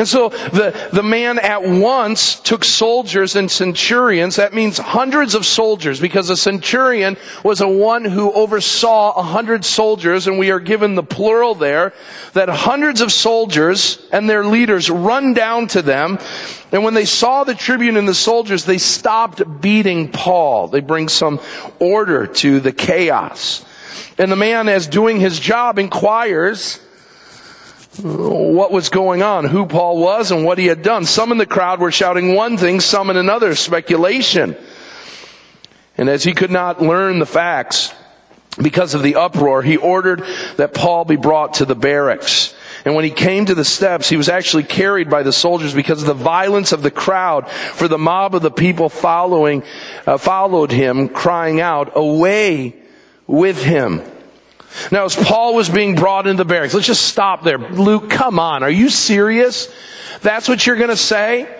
[0.00, 4.36] And so the, the man at once took soldiers and centurions.
[4.36, 9.62] That means hundreds of soldiers because a centurion was a one who oversaw a hundred
[9.62, 11.92] soldiers and we are given the plural there
[12.32, 16.18] that hundreds of soldiers and their leaders run down to them.
[16.72, 20.68] And when they saw the tribune and the soldiers, they stopped beating Paul.
[20.68, 21.40] They bring some
[21.78, 23.66] order to the chaos.
[24.16, 26.80] And the man, as doing his job, inquires,
[27.98, 31.04] what was going on, who Paul was and what he had done.
[31.04, 34.56] Some in the crowd were shouting one thing, some in another, speculation.
[35.98, 37.92] And as he could not learn the facts
[38.60, 40.24] because of the uproar, he ordered
[40.56, 42.54] that Paul be brought to the barracks.
[42.84, 46.00] And when he came to the steps, he was actually carried by the soldiers because
[46.00, 47.50] of the violence of the crowd.
[47.50, 49.62] For the mob of the people following,
[50.06, 52.76] uh, followed him, crying out, away
[53.26, 54.02] with him.
[54.92, 57.58] Now, as Paul was being brought into the barracks, let's just stop there.
[57.58, 58.62] Luke, come on.
[58.62, 59.72] Are you serious?
[60.22, 61.56] That's what you're going to say?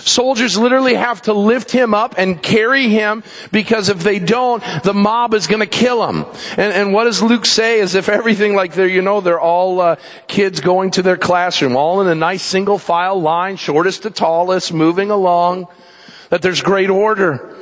[0.00, 4.94] Soldiers literally have to lift him up and carry him because if they don't, the
[4.94, 6.24] mob is going to kill him.
[6.52, 7.80] And, and what does Luke say?
[7.80, 11.76] As if everything like they're, you know, they're all uh, kids going to their classroom,
[11.76, 15.68] all in a nice single file line, shortest to tallest, moving along,
[16.30, 17.56] that there's great order.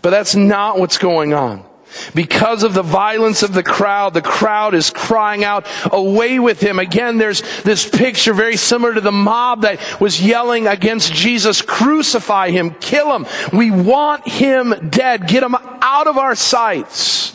[0.00, 1.67] But that's not what's going on.
[2.14, 6.78] Because of the violence of the crowd, the crowd is crying out, away with him.
[6.78, 12.50] Again, there's this picture very similar to the mob that was yelling against Jesus, crucify
[12.50, 13.26] him, kill him.
[13.52, 15.26] We want him dead.
[15.28, 17.34] Get him out of our sights.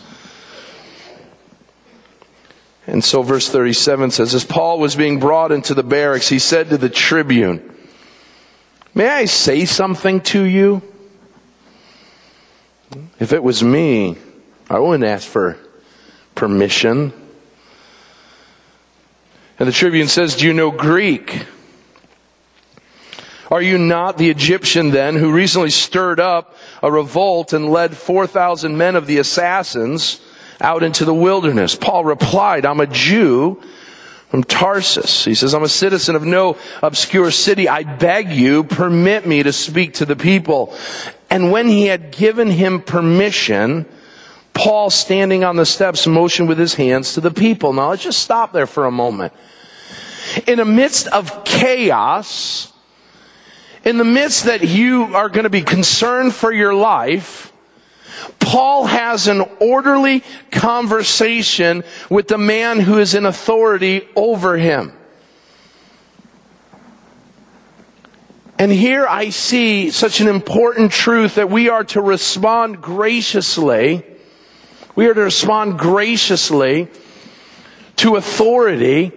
[2.85, 6.69] And so verse 37 says, as Paul was being brought into the barracks, he said
[6.69, 7.75] to the tribune,
[8.93, 10.81] may I say something to you?
[13.19, 14.17] If it was me,
[14.69, 15.58] I wouldn't ask for
[16.36, 17.13] permission.
[19.60, 21.45] And the tribune says, Do you know Greek?
[23.52, 28.76] Are you not the Egyptian then who recently stirred up a revolt and led 4,000
[28.76, 30.19] men of the assassins
[30.60, 31.76] out into the wilderness?
[31.76, 33.62] Paul replied, I'm a Jew
[34.30, 35.23] from Tarsus.
[35.23, 37.69] He says, I'm a citizen of no obscure city.
[37.69, 40.76] I beg you, permit me to speak to the people.
[41.30, 43.86] And when he had given him permission,
[44.53, 47.73] Paul standing on the steps motioned with his hands to the people.
[47.73, 49.33] Now let's just stop there for a moment.
[50.47, 52.71] In the midst of chaos,
[53.83, 57.51] in the midst that you are going to be concerned for your life,
[58.39, 64.93] Paul has an orderly conversation with the man who is in authority over him.
[68.59, 74.05] And here I see such an important truth that we are to respond graciously
[74.95, 76.88] we are to respond graciously
[77.97, 79.12] to authority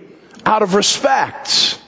[0.45, 1.81] out of respect.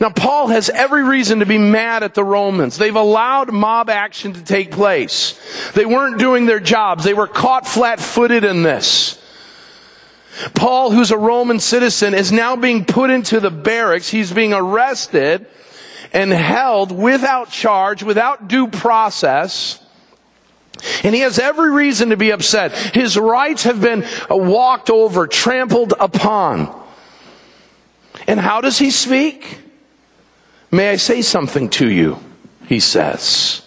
[0.00, 2.78] Now, Paul has every reason to be mad at the Romans.
[2.78, 5.38] They've allowed mob action to take place.
[5.74, 7.02] They weren't doing their jobs.
[7.02, 9.20] They were caught flat footed in this.
[10.54, 14.08] Paul, who's a Roman citizen, is now being put into the barracks.
[14.08, 15.46] He's being arrested
[16.12, 19.82] and held without charge, without due process.
[21.02, 22.72] And he has every reason to be upset.
[22.94, 26.74] His rights have been uh, walked over, trampled upon.
[28.26, 29.58] And how does he speak?
[30.70, 32.18] May I say something to you?
[32.66, 33.62] He says.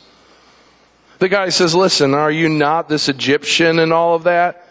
[1.20, 4.68] The guy says, listen, are you not this Egyptian and all of that?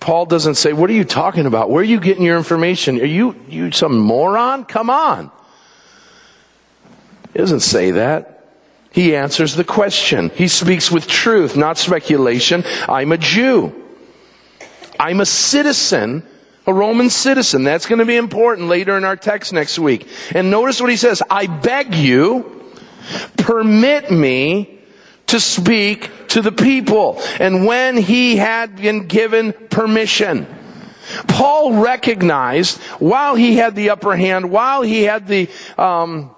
[0.00, 1.70] Paul doesn't say, what are you talking about?
[1.70, 3.00] Where are you getting your information?
[3.00, 4.64] Are you, you some moron?
[4.64, 5.30] Come on.
[7.32, 8.41] He doesn't say that.
[8.92, 10.30] He answers the question.
[10.34, 12.64] He speaks with truth, not speculation.
[12.88, 13.74] I'm a Jew.
[15.00, 16.22] I'm a citizen,
[16.66, 17.64] a Roman citizen.
[17.64, 20.06] That's going to be important later in our text next week.
[20.34, 21.22] And notice what he says.
[21.30, 22.72] I beg you,
[23.38, 24.78] permit me
[25.28, 27.20] to speak to the people.
[27.40, 30.46] And when he had been given permission,
[31.28, 36.30] Paul recognized while he had the upper hand, while he had the um,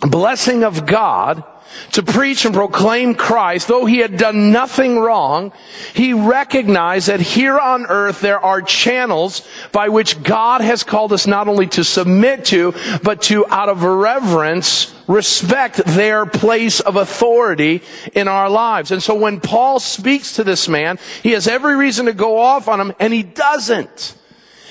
[0.00, 1.44] blessing of God,
[1.92, 5.52] to preach and proclaim Christ, though he had done nothing wrong,
[5.94, 11.26] he recognized that here on earth there are channels by which God has called us
[11.26, 17.82] not only to submit to, but to, out of reverence, respect their place of authority
[18.14, 18.90] in our lives.
[18.90, 22.68] And so when Paul speaks to this man, he has every reason to go off
[22.68, 24.16] on him, and he doesn't.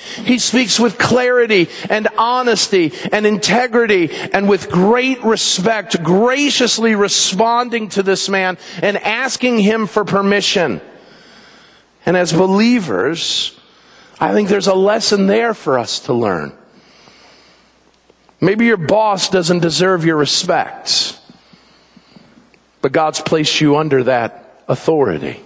[0.01, 8.03] He speaks with clarity and honesty and integrity and with great respect, graciously responding to
[8.03, 10.81] this man and asking him for permission.
[12.05, 13.59] And as believers,
[14.19, 16.53] I think there's a lesson there for us to learn.
[18.39, 21.19] Maybe your boss doesn't deserve your respect,
[22.81, 25.39] but God's placed you under that authority.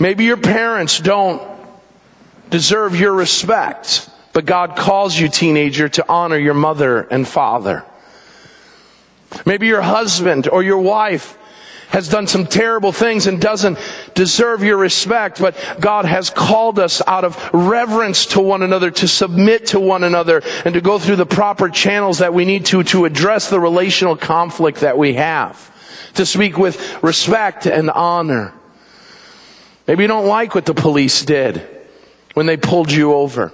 [0.00, 1.53] Maybe your parents don't
[2.50, 7.84] deserve your respect, but God calls you, teenager, to honor your mother and father.
[9.46, 11.38] Maybe your husband or your wife
[11.88, 13.78] has done some terrible things and doesn't
[14.14, 19.06] deserve your respect, but God has called us out of reverence to one another, to
[19.06, 22.82] submit to one another, and to go through the proper channels that we need to,
[22.84, 25.70] to address the relational conflict that we have.
[26.14, 28.52] To speak with respect and honor.
[29.86, 31.73] Maybe you don't like what the police did
[32.34, 33.52] when they pulled you over.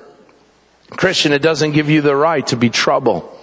[0.91, 3.37] Christian, it doesn't give you the right to be trouble.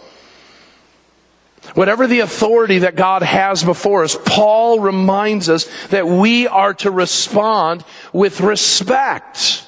[1.73, 6.91] Whatever the authority that God has before us, Paul reminds us that we are to
[6.91, 7.83] respond
[8.13, 9.65] with respect.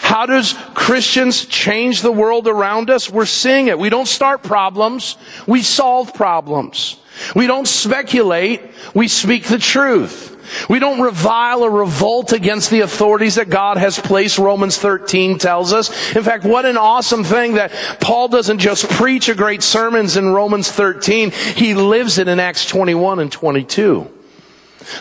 [0.00, 3.10] How does Christians change the world around us?
[3.10, 3.78] We're seeing it.
[3.78, 5.16] We don't start problems.
[5.46, 6.96] We solve problems.
[7.34, 8.62] We don't speculate.
[8.94, 10.29] We speak the truth.
[10.68, 15.72] We don't revile or revolt against the authorities that God has placed, Romans 13 tells
[15.72, 15.90] us.
[16.14, 20.30] In fact, what an awesome thing that Paul doesn't just preach a great sermons in
[20.30, 24.10] Romans 13, he lives it in Acts 21 and 22.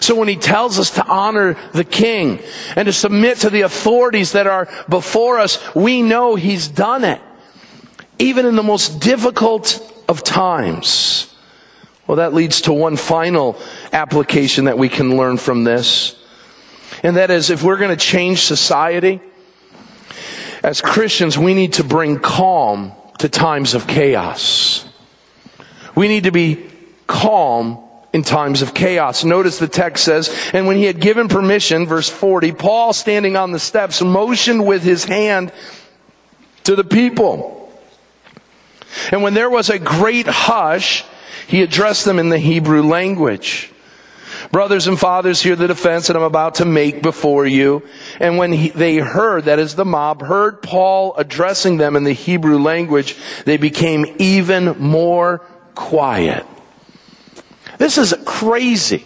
[0.02, 2.40] So when he tells us to honor the king
[2.76, 7.22] and to submit to the authorities that are before us, we know he's done it.
[8.20, 11.34] Even in the most difficult of times.
[12.10, 13.56] Well, that leads to one final
[13.94, 16.20] application that we can learn from this.
[17.04, 19.22] And that is if we're going to change society,
[20.64, 24.90] as Christians, we need to bring calm to times of chaos.
[25.94, 26.66] We need to be
[27.06, 27.78] calm
[28.12, 29.24] in times of chaos.
[29.24, 33.52] Notice the text says, and when he had given permission, verse 40, Paul standing on
[33.52, 35.54] the steps motioned with his hand
[36.64, 37.72] to the people.
[39.12, 41.06] And when there was a great hush,
[41.50, 43.72] he addressed them in the Hebrew language.
[44.52, 47.82] Brothers and fathers, hear the defense that I'm about to make before you.
[48.20, 52.14] And when he, they heard, that is the mob, heard Paul addressing them in the
[52.14, 55.40] Hebrew language, they became even more
[55.74, 56.46] quiet.
[57.80, 59.04] This is crazy.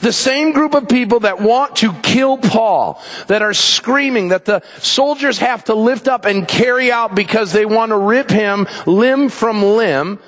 [0.00, 4.62] The same group of people that want to kill Paul, that are screaming that the
[4.78, 9.28] soldiers have to lift up and carry out because they want to rip him limb
[9.28, 10.20] from limb,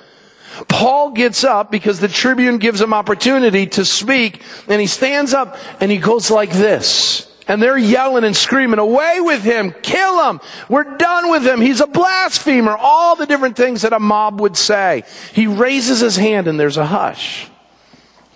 [0.66, 5.56] Paul gets up because the tribune gives him opportunity to speak and he stands up
[5.80, 7.24] and he goes like this.
[7.46, 11.80] And they're yelling and screaming, away with him, kill him, we're done with him, he's
[11.80, 15.04] a blasphemer, all the different things that a mob would say.
[15.32, 17.48] He raises his hand and there's a hush.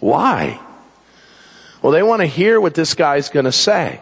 [0.00, 0.58] Why?
[1.82, 4.00] Well, they want to hear what this guy's going to say.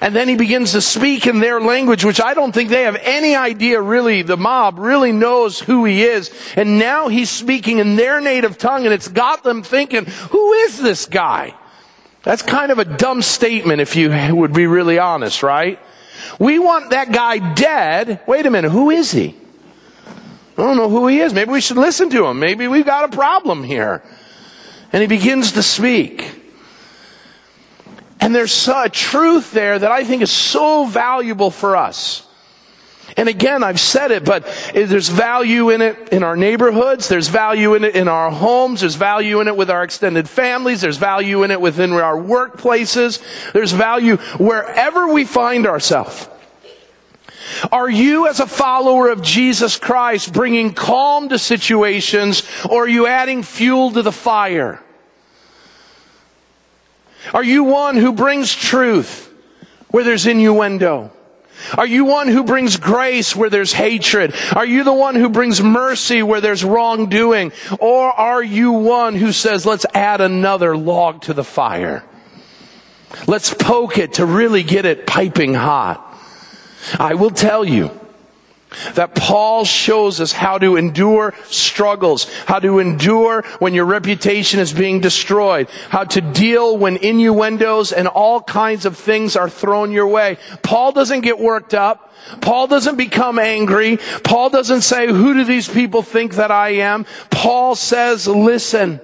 [0.00, 2.96] And then he begins to speak in their language, which I don't think they have
[3.02, 6.30] any idea really, the mob really knows who he is.
[6.56, 10.80] And now he's speaking in their native tongue and it's got them thinking, who is
[10.80, 11.54] this guy?
[12.22, 15.78] That's kind of a dumb statement if you would be really honest, right?
[16.38, 18.20] We want that guy dead.
[18.26, 19.36] Wait a minute, who is he?
[20.56, 21.32] I don't know who he is.
[21.32, 22.38] Maybe we should listen to him.
[22.38, 24.02] Maybe we've got a problem here.
[24.92, 26.41] And he begins to speak.
[28.22, 32.24] And there's a truth there that I think is so valuable for us.
[33.16, 37.08] And again, I've said it, but there's value in it in our neighborhoods.
[37.08, 38.82] There's value in it in our homes.
[38.82, 40.80] There's value in it with our extended families.
[40.80, 43.20] There's value in it within our workplaces.
[43.52, 46.28] There's value wherever we find ourselves.
[47.72, 53.08] Are you as a follower of Jesus Christ bringing calm to situations or are you
[53.08, 54.80] adding fuel to the fire?
[57.32, 59.32] Are you one who brings truth
[59.88, 61.10] where there's innuendo?
[61.76, 64.34] Are you one who brings grace where there's hatred?
[64.54, 67.52] Are you the one who brings mercy where there's wrongdoing?
[67.78, 72.04] Or are you one who says, let's add another log to the fire?
[73.26, 76.08] Let's poke it to really get it piping hot.
[76.98, 77.90] I will tell you,
[78.94, 84.72] that Paul shows us how to endure struggles, how to endure when your reputation is
[84.72, 90.08] being destroyed, how to deal when innuendos and all kinds of things are thrown your
[90.08, 90.38] way.
[90.62, 92.12] Paul doesn't get worked up.
[92.40, 93.98] Paul doesn't become angry.
[94.24, 97.04] Paul doesn't say, who do these people think that I am?
[97.30, 99.00] Paul says, listen,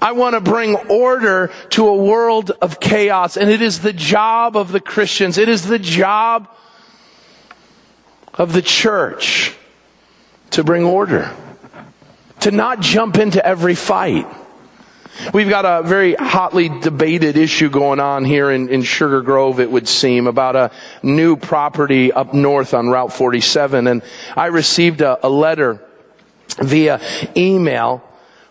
[0.00, 4.56] I want to bring order to a world of chaos and it is the job
[4.56, 5.38] of the Christians.
[5.38, 6.48] It is the job
[8.36, 9.54] of the church
[10.50, 11.34] to bring order,
[12.40, 14.26] to not jump into every fight.
[15.32, 19.70] We've got a very hotly debated issue going on here in, in, Sugar Grove, it
[19.70, 20.70] would seem, about a
[21.02, 23.86] new property up north on Route 47.
[23.86, 24.02] And
[24.36, 25.80] I received a, a letter
[26.58, 27.00] via
[27.34, 28.02] email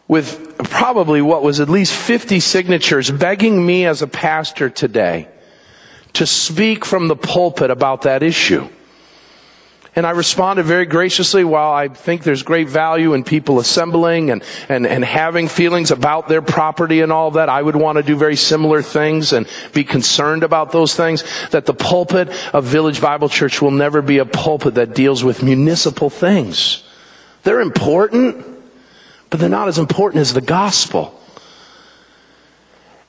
[0.07, 5.27] with probably what was at least 50 signatures begging me as a pastor today
[6.13, 8.67] to speak from the pulpit about that issue.
[9.95, 14.43] And I responded very graciously while I think there's great value in people assembling and,
[14.67, 17.47] and, and having feelings about their property and all that.
[17.47, 21.23] I would want to do very similar things and be concerned about those things.
[21.51, 25.41] That the pulpit of Village Bible Church will never be a pulpit that deals with
[25.41, 26.83] municipal things.
[27.43, 28.45] They're important,
[29.29, 31.21] but they're not as important as the gospel.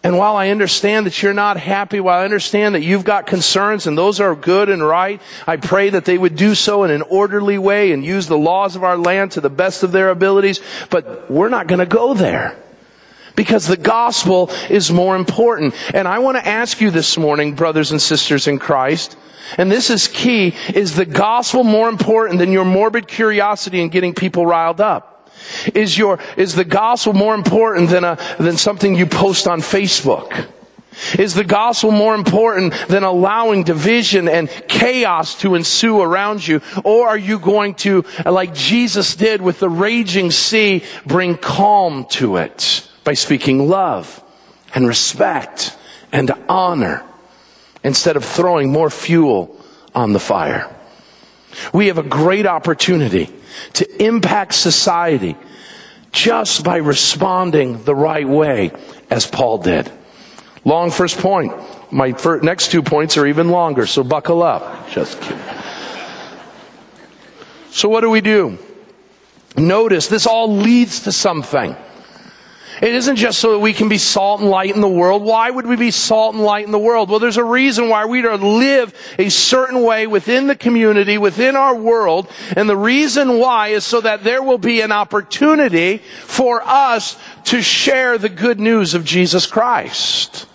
[0.06, 3.88] And while I understand that you're not happy, while I understand that you've got concerns
[3.88, 7.02] and those are good and right, I pray that they would do so in an
[7.02, 10.60] orderly way and use the laws of our land to the best of their abilities.
[10.90, 12.56] But we're not going to go there
[13.34, 15.74] because the gospel is more important.
[15.92, 19.16] And I want to ask you this morning, brothers and sisters in Christ,
[19.58, 24.14] and this is key, is the gospel more important than your morbid curiosity in getting
[24.14, 25.15] people riled up?
[25.74, 30.46] Is your, is the gospel more important than a, than something you post on Facebook?
[31.18, 36.62] Is the gospel more important than allowing division and chaos to ensue around you?
[36.84, 42.36] Or are you going to, like Jesus did with the raging sea, bring calm to
[42.36, 44.22] it by speaking love
[44.74, 45.76] and respect
[46.12, 47.04] and honor
[47.84, 49.54] instead of throwing more fuel
[49.94, 50.75] on the fire?
[51.72, 53.30] We have a great opportunity
[53.74, 55.36] to impact society
[56.12, 58.72] just by responding the right way
[59.10, 59.90] as Paul did.
[60.64, 61.52] Long first point.
[61.92, 64.90] My first, next two points are even longer, so buckle up.
[64.90, 65.38] Just kidding.
[67.70, 68.58] So what do we do?
[69.56, 71.76] Notice this all leads to something.
[72.82, 75.22] It isn't just so that we can be salt and light in the world.
[75.22, 77.08] Why would we be salt and light in the world?
[77.08, 81.16] Well, there's a reason why we are to live a certain way within the community,
[81.16, 82.28] within our world.
[82.56, 87.62] And the reason why is so that there will be an opportunity for us to
[87.62, 90.46] share the good news of Jesus Christ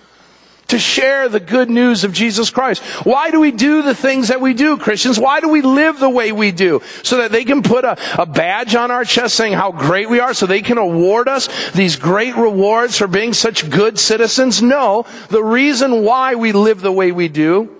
[0.71, 2.83] to share the good news of Jesus Christ.
[3.05, 5.19] Why do we do the things that we do, Christians?
[5.19, 6.81] Why do we live the way we do?
[7.03, 10.19] So that they can put a, a badge on our chest saying how great we
[10.19, 14.61] are, so they can award us these great rewards for being such good citizens?
[14.61, 15.05] No.
[15.29, 17.77] The reason why we live the way we do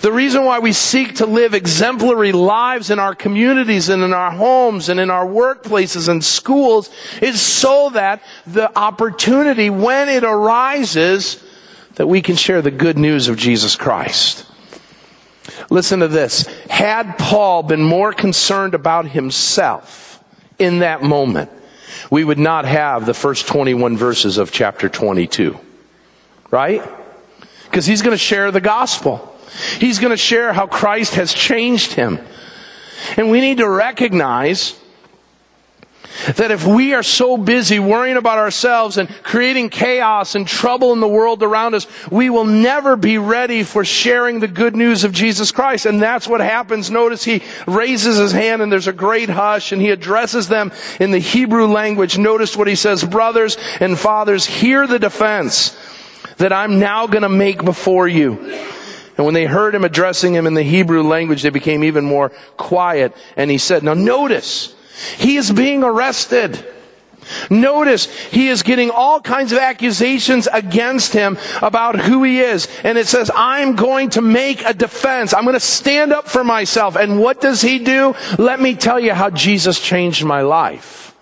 [0.00, 4.32] the reason why we seek to live exemplary lives in our communities and in our
[4.32, 6.90] homes and in our workplaces and schools
[7.22, 11.42] is so that the opportunity, when it arises,
[11.98, 14.46] that we can share the good news of Jesus Christ.
[15.68, 16.46] Listen to this.
[16.70, 20.22] Had Paul been more concerned about himself
[20.60, 21.50] in that moment,
[22.08, 25.58] we would not have the first 21 verses of chapter 22.
[26.52, 26.82] Right?
[27.64, 29.36] Because he's going to share the gospel.
[29.80, 32.20] He's going to share how Christ has changed him.
[33.16, 34.78] And we need to recognize
[36.36, 41.00] that if we are so busy worrying about ourselves and creating chaos and trouble in
[41.00, 45.12] the world around us, we will never be ready for sharing the good news of
[45.12, 45.86] Jesus Christ.
[45.86, 46.90] And that's what happens.
[46.90, 51.10] Notice he raises his hand and there's a great hush and he addresses them in
[51.10, 52.18] the Hebrew language.
[52.18, 55.76] Notice what he says, brothers and fathers, hear the defense
[56.38, 58.38] that I'm now going to make before you.
[59.16, 62.30] And when they heard him addressing him in the Hebrew language, they became even more
[62.56, 63.16] quiet.
[63.36, 64.74] And he said, now notice,
[65.16, 66.64] he is being arrested.
[67.50, 72.68] Notice he is getting all kinds of accusations against him about who he is.
[72.84, 75.34] And it says, I'm going to make a defense.
[75.34, 76.96] I'm going to stand up for myself.
[76.96, 78.14] And what does he do?
[78.38, 81.14] Let me tell you how Jesus changed my life.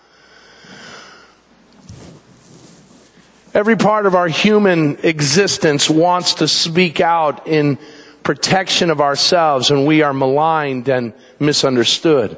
[3.52, 7.78] Every part of our human existence wants to speak out in
[8.22, 12.36] protection of ourselves when we are maligned and misunderstood.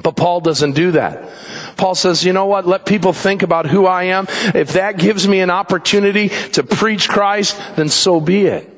[0.00, 1.28] But Paul doesn't do that.
[1.76, 2.66] Paul says, you know what?
[2.66, 4.26] Let people think about who I am.
[4.54, 8.68] If that gives me an opportunity to preach Christ, then so be it.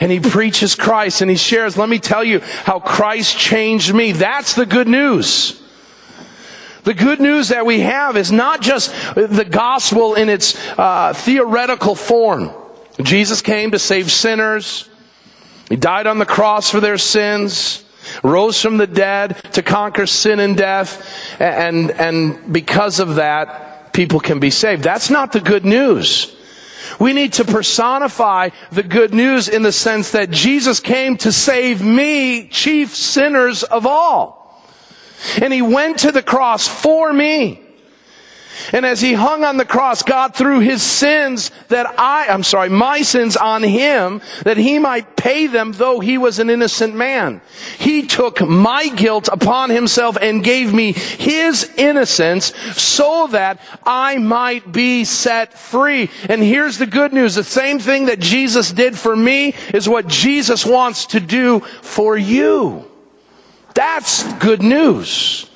[0.00, 4.12] And he preaches Christ and he shares, let me tell you how Christ changed me.
[4.12, 5.60] That's the good news.
[6.82, 11.94] The good news that we have is not just the gospel in its uh, theoretical
[11.94, 12.50] form.
[13.02, 14.90] Jesus came to save sinners.
[15.70, 17.83] He died on the cross for their sins
[18.22, 24.20] rose from the dead to conquer sin and death, and, and because of that, people
[24.20, 24.82] can be saved.
[24.82, 26.36] That's not the good news.
[27.00, 31.82] We need to personify the good news in the sense that Jesus came to save
[31.82, 34.62] me, chief sinners of all.
[35.40, 37.63] And he went to the cross for me.
[38.72, 42.68] And as he hung on the cross, God threw his sins that I, I'm sorry,
[42.68, 47.40] my sins on him that he might pay them though he was an innocent man.
[47.78, 54.72] He took my guilt upon himself and gave me his innocence so that I might
[54.72, 56.10] be set free.
[56.28, 57.34] And here's the good news.
[57.34, 62.16] The same thing that Jesus did for me is what Jesus wants to do for
[62.16, 62.90] you.
[63.74, 65.50] That's good news.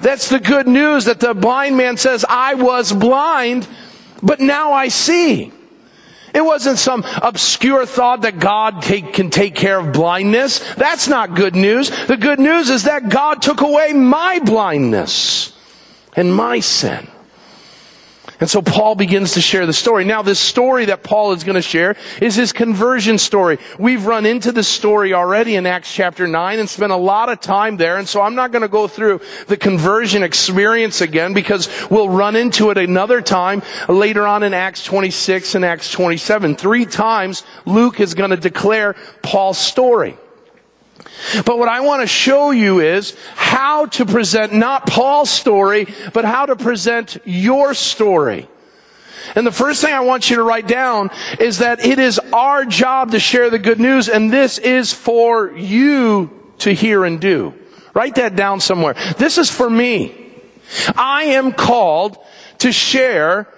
[0.00, 3.68] That's the good news that the blind man says, I was blind,
[4.22, 5.52] but now I see.
[6.32, 10.60] It wasn't some obscure thought that God take, can take care of blindness.
[10.74, 11.90] That's not good news.
[12.06, 15.52] The good news is that God took away my blindness
[16.14, 17.08] and my sin.
[18.40, 20.04] And so Paul begins to share the story.
[20.04, 23.58] Now this story that Paul is going to share is his conversion story.
[23.78, 27.40] We've run into this story already in Acts chapter 9 and spent a lot of
[27.40, 27.98] time there.
[27.98, 32.34] And so I'm not going to go through the conversion experience again because we'll run
[32.34, 36.56] into it another time later on in Acts 26 and Acts 27.
[36.56, 40.16] Three times Luke is going to declare Paul's story.
[41.44, 46.24] But what I want to show you is how to present not Paul's story, but
[46.24, 48.48] how to present your story.
[49.34, 52.64] And the first thing I want you to write down is that it is our
[52.64, 57.54] job to share the good news, and this is for you to hear and do.
[57.94, 58.94] Write that down somewhere.
[59.18, 60.14] This is for me.
[60.96, 62.18] I am called
[62.58, 63.48] to share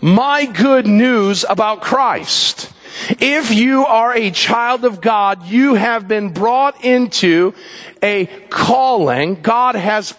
[0.00, 2.72] my good news about Christ.
[3.20, 7.54] If you are a child of God, you have been brought into
[8.02, 9.40] a calling.
[9.42, 10.14] God has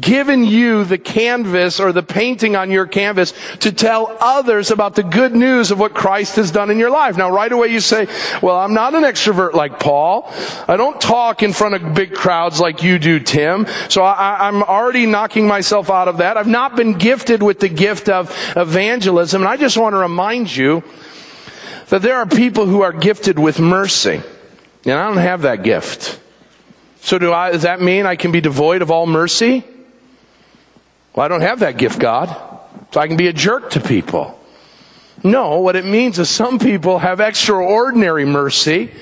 [0.00, 5.02] given you the canvas or the painting on your canvas to tell others about the
[5.02, 7.16] good news of what Christ has done in your life.
[7.16, 8.06] Now, right away you say,
[8.42, 10.32] well, I'm not an extrovert like Paul.
[10.68, 13.66] I don't talk in front of big crowds like you do, Tim.
[13.88, 16.36] So I, am already knocking myself out of that.
[16.36, 19.42] I've not been gifted with the gift of evangelism.
[19.42, 20.84] And I just want to remind you
[21.88, 24.20] that there are people who are gifted with mercy.
[24.84, 26.20] And I don't have that gift.
[27.00, 29.64] So do I, does that mean I can be devoid of all mercy?
[31.14, 32.28] Well, I don't have that gift, God.
[32.92, 34.38] So I can be a jerk to people.
[35.24, 38.92] No, what it means is some people have extraordinary mercy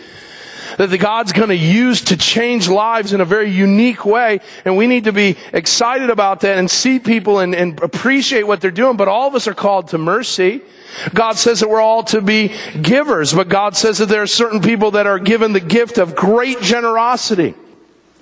[0.77, 4.41] that the God's going to use to change lives in a very unique way.
[4.65, 8.61] And we need to be excited about that and see people and, and appreciate what
[8.61, 8.97] they're doing.
[8.97, 10.63] But all of us are called to mercy.
[11.13, 14.61] God says that we're all to be givers, but God says that there are certain
[14.61, 17.55] people that are given the gift of great generosity.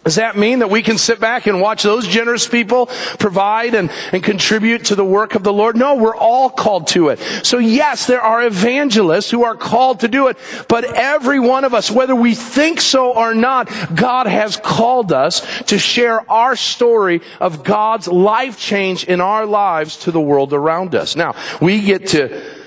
[0.04, 2.86] Does that mean that we can sit back and watch those generous people
[3.18, 5.76] provide and, and contribute to the work of the Lord?
[5.76, 7.18] No, we're all called to it.
[7.42, 10.36] So yes, there are evangelists who are called to do it,
[10.68, 15.40] but every one of us, whether we think so or not, God has called us
[15.64, 20.94] to share our story of God's life change in our lives to the world around
[20.94, 21.16] us.
[21.16, 22.63] Now, we get to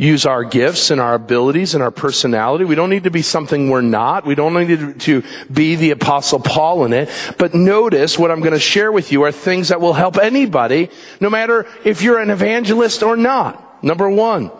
[0.00, 2.64] use our gifts and our abilities and our personality.
[2.64, 4.24] We don't need to be something we're not.
[4.24, 5.22] We don't need to,
[5.52, 7.10] be the apostle Paul in it.
[7.36, 10.88] But notice what I'm going to share with you are things that will help anybody,
[11.20, 13.84] no matter if you're an evangelist or not.
[13.84, 14.50] Number one,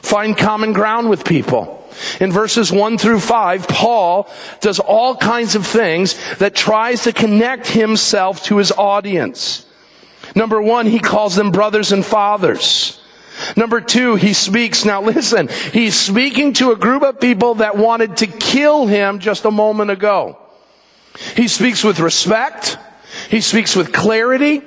[0.00, 1.76] find common ground with people.
[2.20, 7.66] In verses 1 through 5, Paul does all kinds of things that tries to connect
[7.66, 9.66] himself to his audience.
[10.34, 12.99] Number one, he calls them brothers and fathers.
[13.56, 14.84] Number two, he speaks.
[14.84, 19.44] Now listen, he's speaking to a group of people that wanted to kill him just
[19.44, 20.38] a moment ago.
[21.36, 22.78] He speaks with respect.
[23.28, 24.62] He speaks with clarity.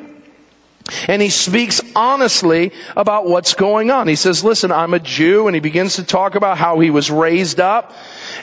[1.07, 4.09] And he speaks honestly about what's going on.
[4.09, 5.47] He says, listen, I'm a Jew.
[5.47, 7.93] And he begins to talk about how he was raised up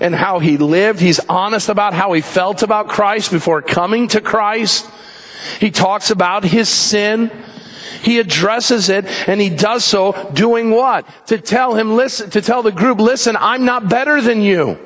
[0.01, 1.01] and how he lived.
[1.01, 4.89] He's honest about how he felt about Christ before coming to Christ.
[5.59, 7.31] He talks about his sin.
[8.03, 11.07] He addresses it and he does so doing what?
[11.26, 14.78] To tell him, listen, to tell the group, listen, I'm not better than you.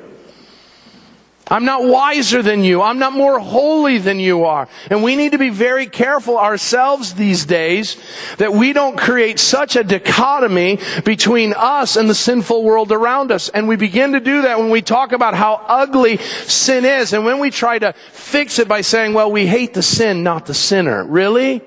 [1.46, 2.80] I'm not wiser than you.
[2.80, 4.66] I'm not more holy than you are.
[4.88, 7.98] And we need to be very careful ourselves these days
[8.38, 13.50] that we don't create such a dichotomy between us and the sinful world around us.
[13.50, 17.26] And we begin to do that when we talk about how ugly sin is and
[17.26, 20.54] when we try to fix it by saying, well, we hate the sin, not the
[20.54, 21.04] sinner.
[21.04, 21.60] Really?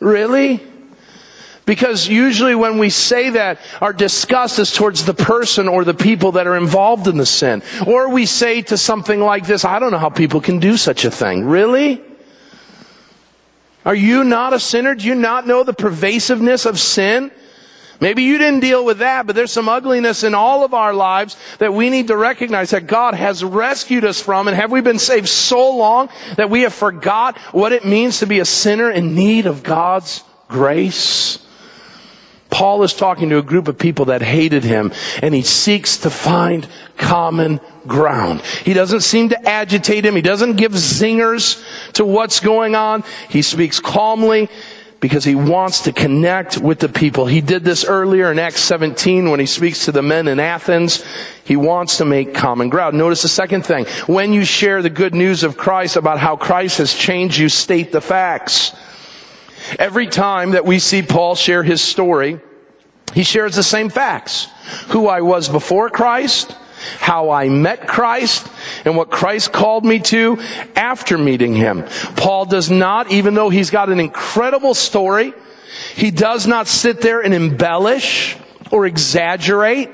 [0.00, 0.62] Really?
[1.68, 6.32] Because usually when we say that, our disgust is towards the person or the people
[6.32, 7.62] that are involved in the sin.
[7.86, 11.04] Or we say to something like this, I don't know how people can do such
[11.04, 11.44] a thing.
[11.44, 12.00] Really?
[13.84, 14.94] Are you not a sinner?
[14.94, 17.30] Do you not know the pervasiveness of sin?
[18.00, 21.36] Maybe you didn't deal with that, but there's some ugliness in all of our lives
[21.58, 24.46] that we need to recognize that God has rescued us from.
[24.46, 28.26] And have we been saved so long that we have forgot what it means to
[28.26, 31.44] be a sinner in need of God's grace.
[32.50, 34.92] Paul is talking to a group of people that hated him
[35.22, 38.40] and he seeks to find common ground.
[38.40, 40.16] He doesn't seem to agitate him.
[40.16, 43.04] He doesn't give zingers to what's going on.
[43.28, 44.48] He speaks calmly
[45.00, 47.26] because he wants to connect with the people.
[47.26, 51.04] He did this earlier in Acts 17 when he speaks to the men in Athens.
[51.44, 52.98] He wants to make common ground.
[52.98, 53.86] Notice the second thing.
[54.06, 57.92] When you share the good news of Christ about how Christ has changed you, state
[57.92, 58.72] the facts.
[59.78, 62.40] Every time that we see Paul share his story,
[63.14, 64.48] he shares the same facts.
[64.88, 66.56] Who I was before Christ,
[66.98, 68.46] how I met Christ
[68.84, 70.38] and what Christ called me to
[70.76, 71.84] after meeting him.
[72.16, 75.32] Paul does not, even though he's got an incredible story,
[75.94, 78.36] he does not sit there and embellish
[78.70, 79.90] or exaggerate.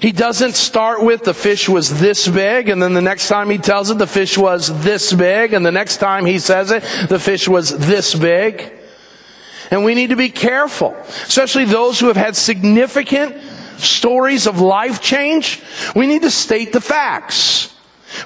[0.00, 3.58] He doesn't start with the fish was this big and then the next time he
[3.58, 7.18] tells it the fish was this big and the next time he says it the
[7.18, 8.72] fish was this big.
[9.70, 13.36] And we need to be careful, especially those who have had significant
[13.78, 15.62] stories of life change,
[15.94, 17.74] we need to state the facts.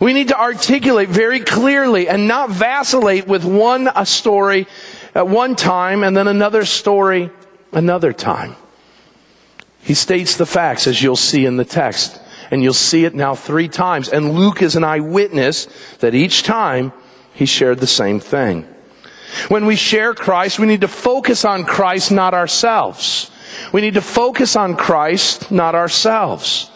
[0.00, 4.66] We need to articulate very clearly and not vacillate with one a story
[5.14, 7.30] at one time and then another story
[7.72, 8.56] another time.
[9.82, 12.20] He states the facts as you'll see in the text.
[12.50, 14.08] And you'll see it now three times.
[14.08, 15.68] And Luke is an eyewitness
[16.00, 16.92] that each time
[17.32, 18.66] he shared the same thing.
[19.48, 23.30] When we share Christ, we need to focus on Christ, not ourselves.
[23.72, 26.70] We need to focus on Christ, not ourselves.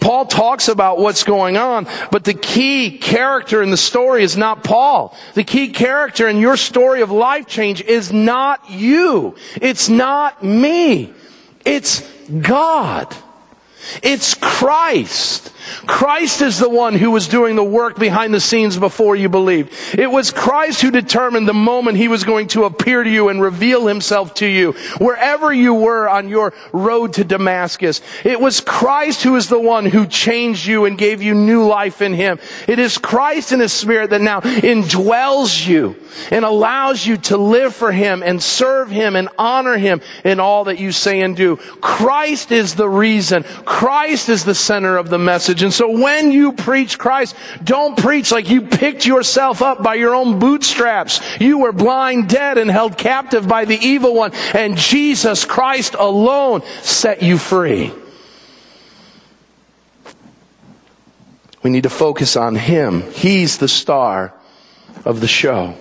[0.00, 4.64] Paul talks about what's going on, but the key character in the story is not
[4.64, 5.16] Paul.
[5.34, 9.36] The key character in your story of life change is not you.
[9.60, 11.12] It's not me.
[11.64, 12.00] It's
[12.40, 13.14] God.
[14.02, 15.52] It's Christ.
[15.86, 19.72] Christ is the one who was doing the work behind the scenes before you believed.
[19.98, 23.40] It was Christ who determined the moment he was going to appear to you and
[23.40, 28.00] reveal himself to you wherever you were on your road to Damascus.
[28.24, 32.02] It was Christ who is the one who changed you and gave you new life
[32.02, 32.38] in him.
[32.66, 35.96] It is Christ in his spirit that now indwells you
[36.30, 40.64] and allows you to live for him and serve him and honor him in all
[40.64, 41.56] that you say and do.
[41.56, 43.44] Christ is the reason.
[43.68, 45.62] Christ is the center of the message.
[45.62, 50.14] And so when you preach Christ, don't preach like you picked yourself up by your
[50.14, 51.20] own bootstraps.
[51.38, 56.62] You were blind, dead, and held captive by the evil one, and Jesus Christ alone
[56.80, 57.92] set you free.
[61.62, 63.02] We need to focus on Him.
[63.12, 64.32] He's the star
[65.04, 65.74] of the show.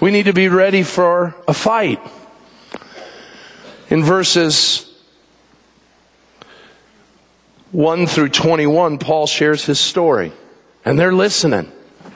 [0.00, 2.00] We need to be ready for a fight.
[3.88, 4.92] In verses
[7.76, 10.32] 1 through 21, Paul shares his story.
[10.86, 11.70] And they're listening.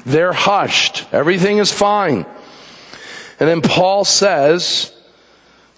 [0.07, 1.07] They're hushed.
[1.13, 2.25] Everything is fine.
[3.39, 4.91] And then Paul says,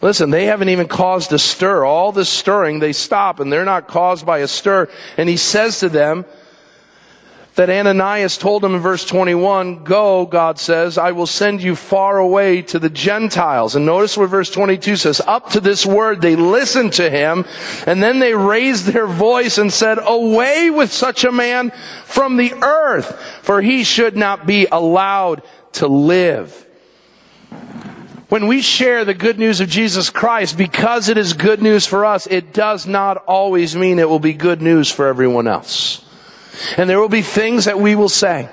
[0.00, 1.84] listen, they haven't even caused a stir.
[1.84, 4.88] All this stirring, they stop and they're not caused by a stir.
[5.16, 6.26] And he says to them,
[7.54, 12.18] that Ananias told him in verse 21, go, God says, I will send you far
[12.18, 13.76] away to the Gentiles.
[13.76, 17.44] And notice what verse 22 says, up to this word they listened to him,
[17.86, 21.72] and then they raised their voice and said, away with such a man
[22.04, 25.42] from the earth, for he should not be allowed
[25.72, 26.66] to live.
[28.30, 32.06] When we share the good news of Jesus Christ, because it is good news for
[32.06, 36.02] us, it does not always mean it will be good news for everyone else.
[36.76, 38.48] And there will be things that we will say.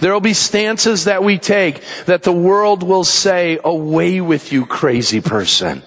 [0.00, 4.64] There will be stances that we take that the world will say, away with you
[4.66, 5.82] crazy person.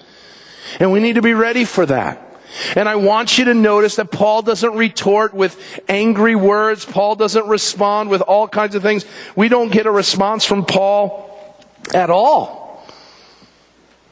[0.78, 2.26] And we need to be ready for that.
[2.76, 6.84] And I want you to notice that Paul doesn't retort with angry words.
[6.84, 9.04] Paul doesn't respond with all kinds of things.
[9.36, 11.28] We don't get a response from Paul
[11.94, 12.59] at all.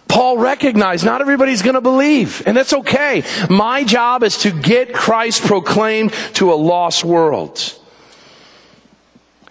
[0.09, 3.23] Paul recognized not everybody's going to believe, and that's okay.
[3.49, 7.75] My job is to get Christ proclaimed to a lost world.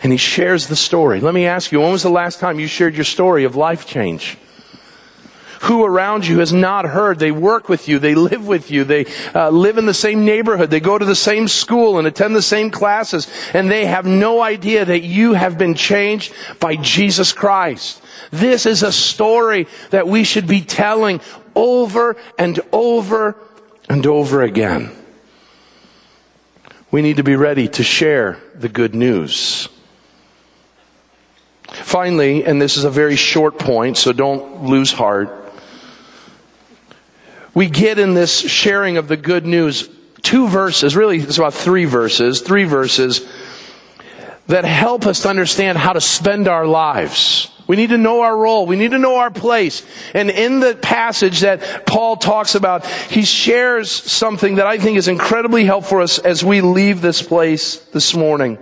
[0.01, 1.20] And he shares the story.
[1.20, 3.88] Let me ask you, when was the last time you shared your story of life
[3.88, 4.38] change?
[5.62, 7.20] Who around you has not heard?
[7.20, 10.70] They work with you, they live with you, they uh, live in the same neighborhood,
[10.70, 14.41] they go to the same school and attend the same classes, and they have no
[14.41, 18.01] idea that you have been changed by Jesus Christ.
[18.32, 21.22] This is a story that we should be telling
[21.55, 23.36] over and over
[23.89, 24.91] and over again.
[26.91, 29.70] We need to be ready to share the good news.
[31.68, 35.47] Finally, and this is a very short point, so don't lose heart.
[37.58, 39.89] We get in this sharing of the good news
[40.22, 43.28] two verses, really it's about three verses, three verses
[44.45, 48.38] that help us to understand how to spend our lives We need to know our
[48.38, 48.68] role.
[48.68, 49.84] We need to know our place.
[50.14, 55.08] And in the passage that Paul talks about, he shares something that I think is
[55.08, 58.60] incredibly helpful for us as we leave this place this morning.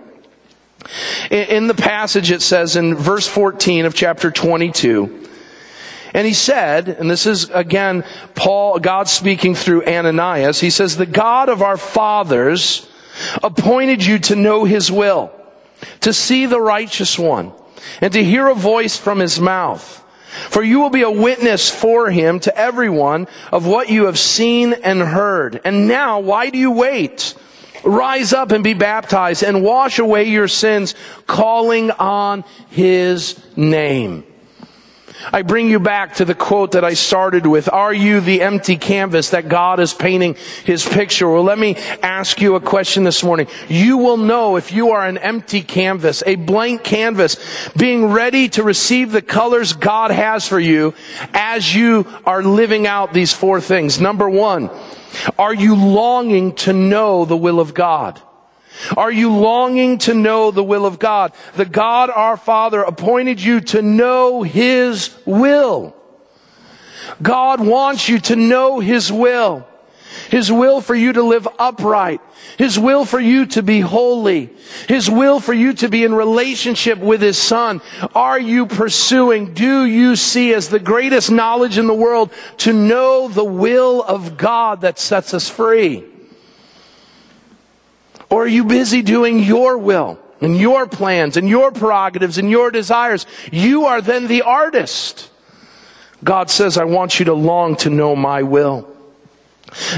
[1.30, 5.26] In the passage it says in verse 14 of chapter 22,
[6.16, 8.06] and he said, and this is again
[8.36, 12.90] Paul, God speaking through Ananias, he says, the God of our fathers
[13.44, 15.30] appointed you to know his will,
[16.00, 17.52] to see the righteous one,
[18.00, 20.02] and to hear a voice from his mouth.
[20.50, 24.72] For you will be a witness for him to everyone of what you have seen
[24.72, 25.60] and heard.
[25.66, 27.36] And now, why do you wait?
[27.84, 30.96] Rise up and be baptized and wash away your sins,
[31.28, 34.24] calling on his name.
[35.32, 37.70] I bring you back to the quote that I started with.
[37.72, 41.30] Are you the empty canvas that God is painting his picture?
[41.30, 43.48] Well, let me ask you a question this morning.
[43.68, 47.38] You will know if you are an empty canvas, a blank canvas,
[47.78, 50.94] being ready to receive the colors God has for you
[51.34, 54.00] as you are living out these four things.
[54.00, 54.70] Number one,
[55.40, 58.22] are you longing to know the will of God?
[58.98, 61.34] Are you longing to know the will of God?
[61.56, 65.96] The God our Father appointed you to know His will.
[67.22, 69.68] God wants you to know His will.
[70.30, 72.22] His will for you to live upright.
[72.58, 74.50] His will for you to be holy.
[74.88, 77.82] His will for you to be in relationship with His Son.
[78.14, 83.28] Are you pursuing, do you see as the greatest knowledge in the world to know
[83.28, 86.06] the will of God that sets us free?
[88.36, 92.70] Or are you busy doing your will and your plans and your prerogatives and your
[92.70, 93.26] desires?
[93.50, 95.32] You are then the artist.
[96.22, 98.94] God says, I want you to long to know my will.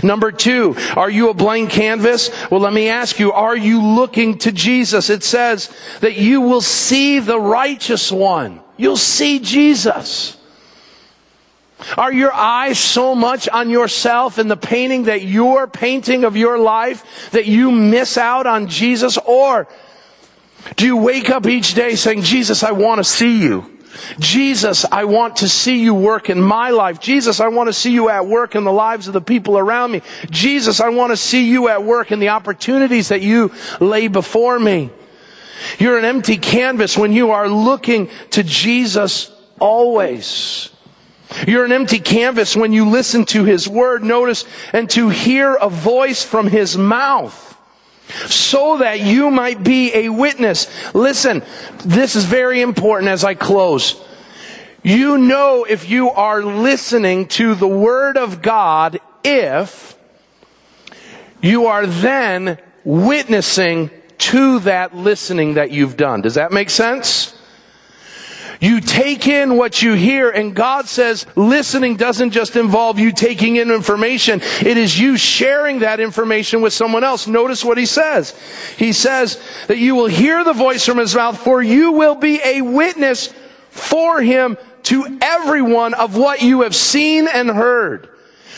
[0.03, 2.29] Number two, are you a blank canvas?
[2.51, 5.09] Well, let me ask you, are you looking to Jesus?
[5.09, 8.61] It says that you will see the righteous one.
[8.77, 10.36] You'll see Jesus.
[11.95, 16.57] Are your eyes so much on yourself and the painting that you're painting of your
[16.57, 19.17] life that you miss out on Jesus?
[19.25, 19.67] Or
[20.75, 23.77] do you wake up each day saying, Jesus, I want to see you.
[24.19, 26.99] Jesus, I want to see you work in my life.
[26.99, 29.91] Jesus, I want to see you at work in the lives of the people around
[29.91, 30.01] me.
[30.29, 34.59] Jesus, I want to see you at work in the opportunities that you lay before
[34.59, 34.91] me.
[35.79, 40.69] You're an empty canvas when you are looking to Jesus always.
[41.47, 45.69] You're an empty canvas when you listen to His Word, notice, and to hear a
[45.69, 47.43] voice from His mouth.
[48.27, 50.67] So that you might be a witness.
[50.95, 51.43] Listen,
[51.83, 54.01] this is very important as I close.
[54.81, 59.97] You know if you are listening to the Word of God if
[61.41, 66.21] you are then witnessing to that listening that you've done.
[66.21, 67.36] Does that make sense?
[68.59, 73.57] You take in what you hear and God says listening doesn't just involve you taking
[73.57, 74.41] in information.
[74.41, 77.27] It is you sharing that information with someone else.
[77.27, 78.33] Notice what he says.
[78.77, 82.39] He says that you will hear the voice from his mouth for you will be
[82.43, 83.33] a witness
[83.69, 88.09] for him to everyone of what you have seen and heard.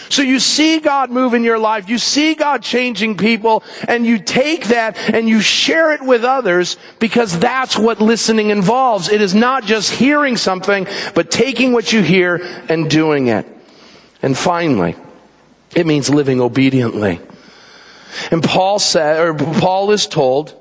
[0.09, 4.19] So you see God move in your life, you see God changing people, and you
[4.19, 9.09] take that and you share it with others because that's what listening involves.
[9.09, 12.37] It is not just hearing something, but taking what you hear
[12.69, 13.45] and doing it.
[14.21, 14.95] And finally,
[15.75, 17.19] it means living obediently.
[18.31, 20.55] And Paul said, or Paul is told,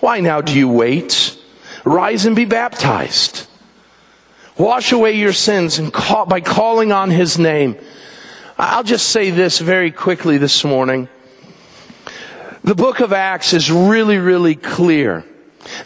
[0.00, 1.38] why now do you wait?
[1.84, 3.46] Rise and be baptized.
[4.56, 7.76] Wash away your sins and call, by calling on his name.
[8.62, 11.08] I'll just say this very quickly this morning.
[12.62, 15.24] The book of Acts is really, really clear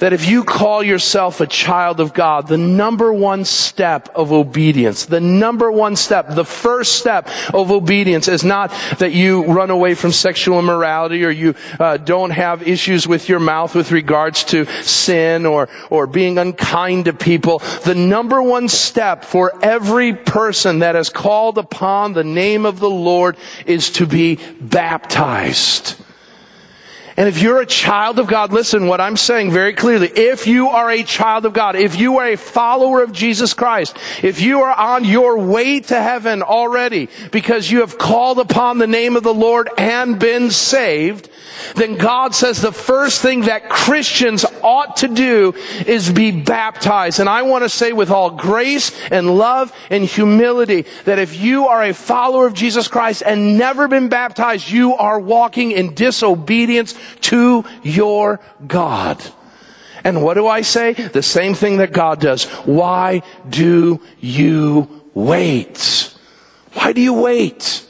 [0.00, 5.06] that if you call yourself a child of God, the number one step of obedience,
[5.06, 9.94] the number one step, the first step of obedience is not that you run away
[9.94, 14.66] from sexual immorality or you uh, don't have issues with your mouth with regards to
[14.82, 17.58] sin or, or being unkind to people.
[17.84, 22.90] The number one step for every person that has called upon the name of the
[22.90, 26.03] Lord is to be baptized.
[27.16, 30.08] And if you're a child of God, listen what I'm saying very clearly.
[30.08, 33.96] If you are a child of God, if you are a follower of Jesus Christ,
[34.22, 38.88] if you are on your way to heaven already because you have called upon the
[38.88, 41.28] name of the Lord and been saved,
[41.76, 45.54] then God says the first thing that Christians ought to do
[45.86, 47.20] is be baptized.
[47.20, 51.68] And I want to say with all grace and love and humility that if you
[51.68, 56.94] are a follower of Jesus Christ and never been baptized, you are walking in disobedience
[57.22, 59.22] to your God.
[60.04, 60.92] And what do I say?
[60.92, 62.44] The same thing that God does.
[62.66, 66.14] Why do you wait?
[66.74, 67.86] Why do you wait?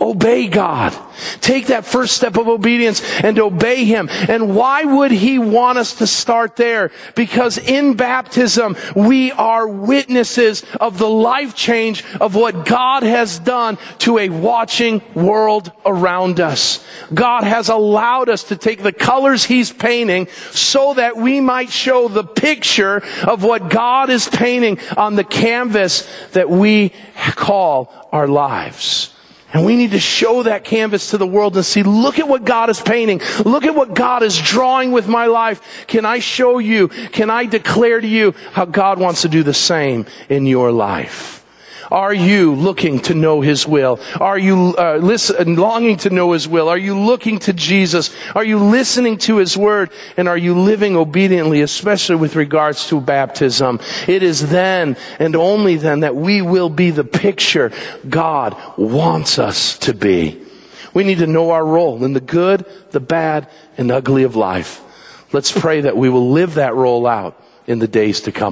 [0.00, 0.96] Obey God.
[1.40, 4.08] Take that first step of obedience and obey Him.
[4.10, 6.90] And why would He want us to start there?
[7.14, 13.78] Because in baptism, we are witnesses of the life change of what God has done
[13.98, 16.84] to a watching world around us.
[17.12, 22.08] God has allowed us to take the colors He's painting so that we might show
[22.08, 26.92] the picture of what God is painting on the canvas that we
[27.36, 29.13] call our lives.
[29.54, 32.44] And we need to show that canvas to the world and see, look at what
[32.44, 33.20] God is painting.
[33.44, 35.86] Look at what God is drawing with my life.
[35.86, 36.88] Can I show you?
[36.88, 41.43] Can I declare to you how God wants to do the same in your life?
[41.94, 44.00] Are you looking to know His will?
[44.20, 46.68] Are you uh, listen, longing to know His will?
[46.68, 48.12] Are you looking to Jesus?
[48.34, 49.90] Are you listening to His Word?
[50.16, 53.78] And are you living obediently, especially with regards to baptism?
[54.08, 57.70] It is then and only then that we will be the picture
[58.08, 60.42] God wants us to be.
[60.94, 64.80] We need to know our role in the good, the bad, and ugly of life.
[65.32, 68.42] Let's pray that we will live that role out in the days to come.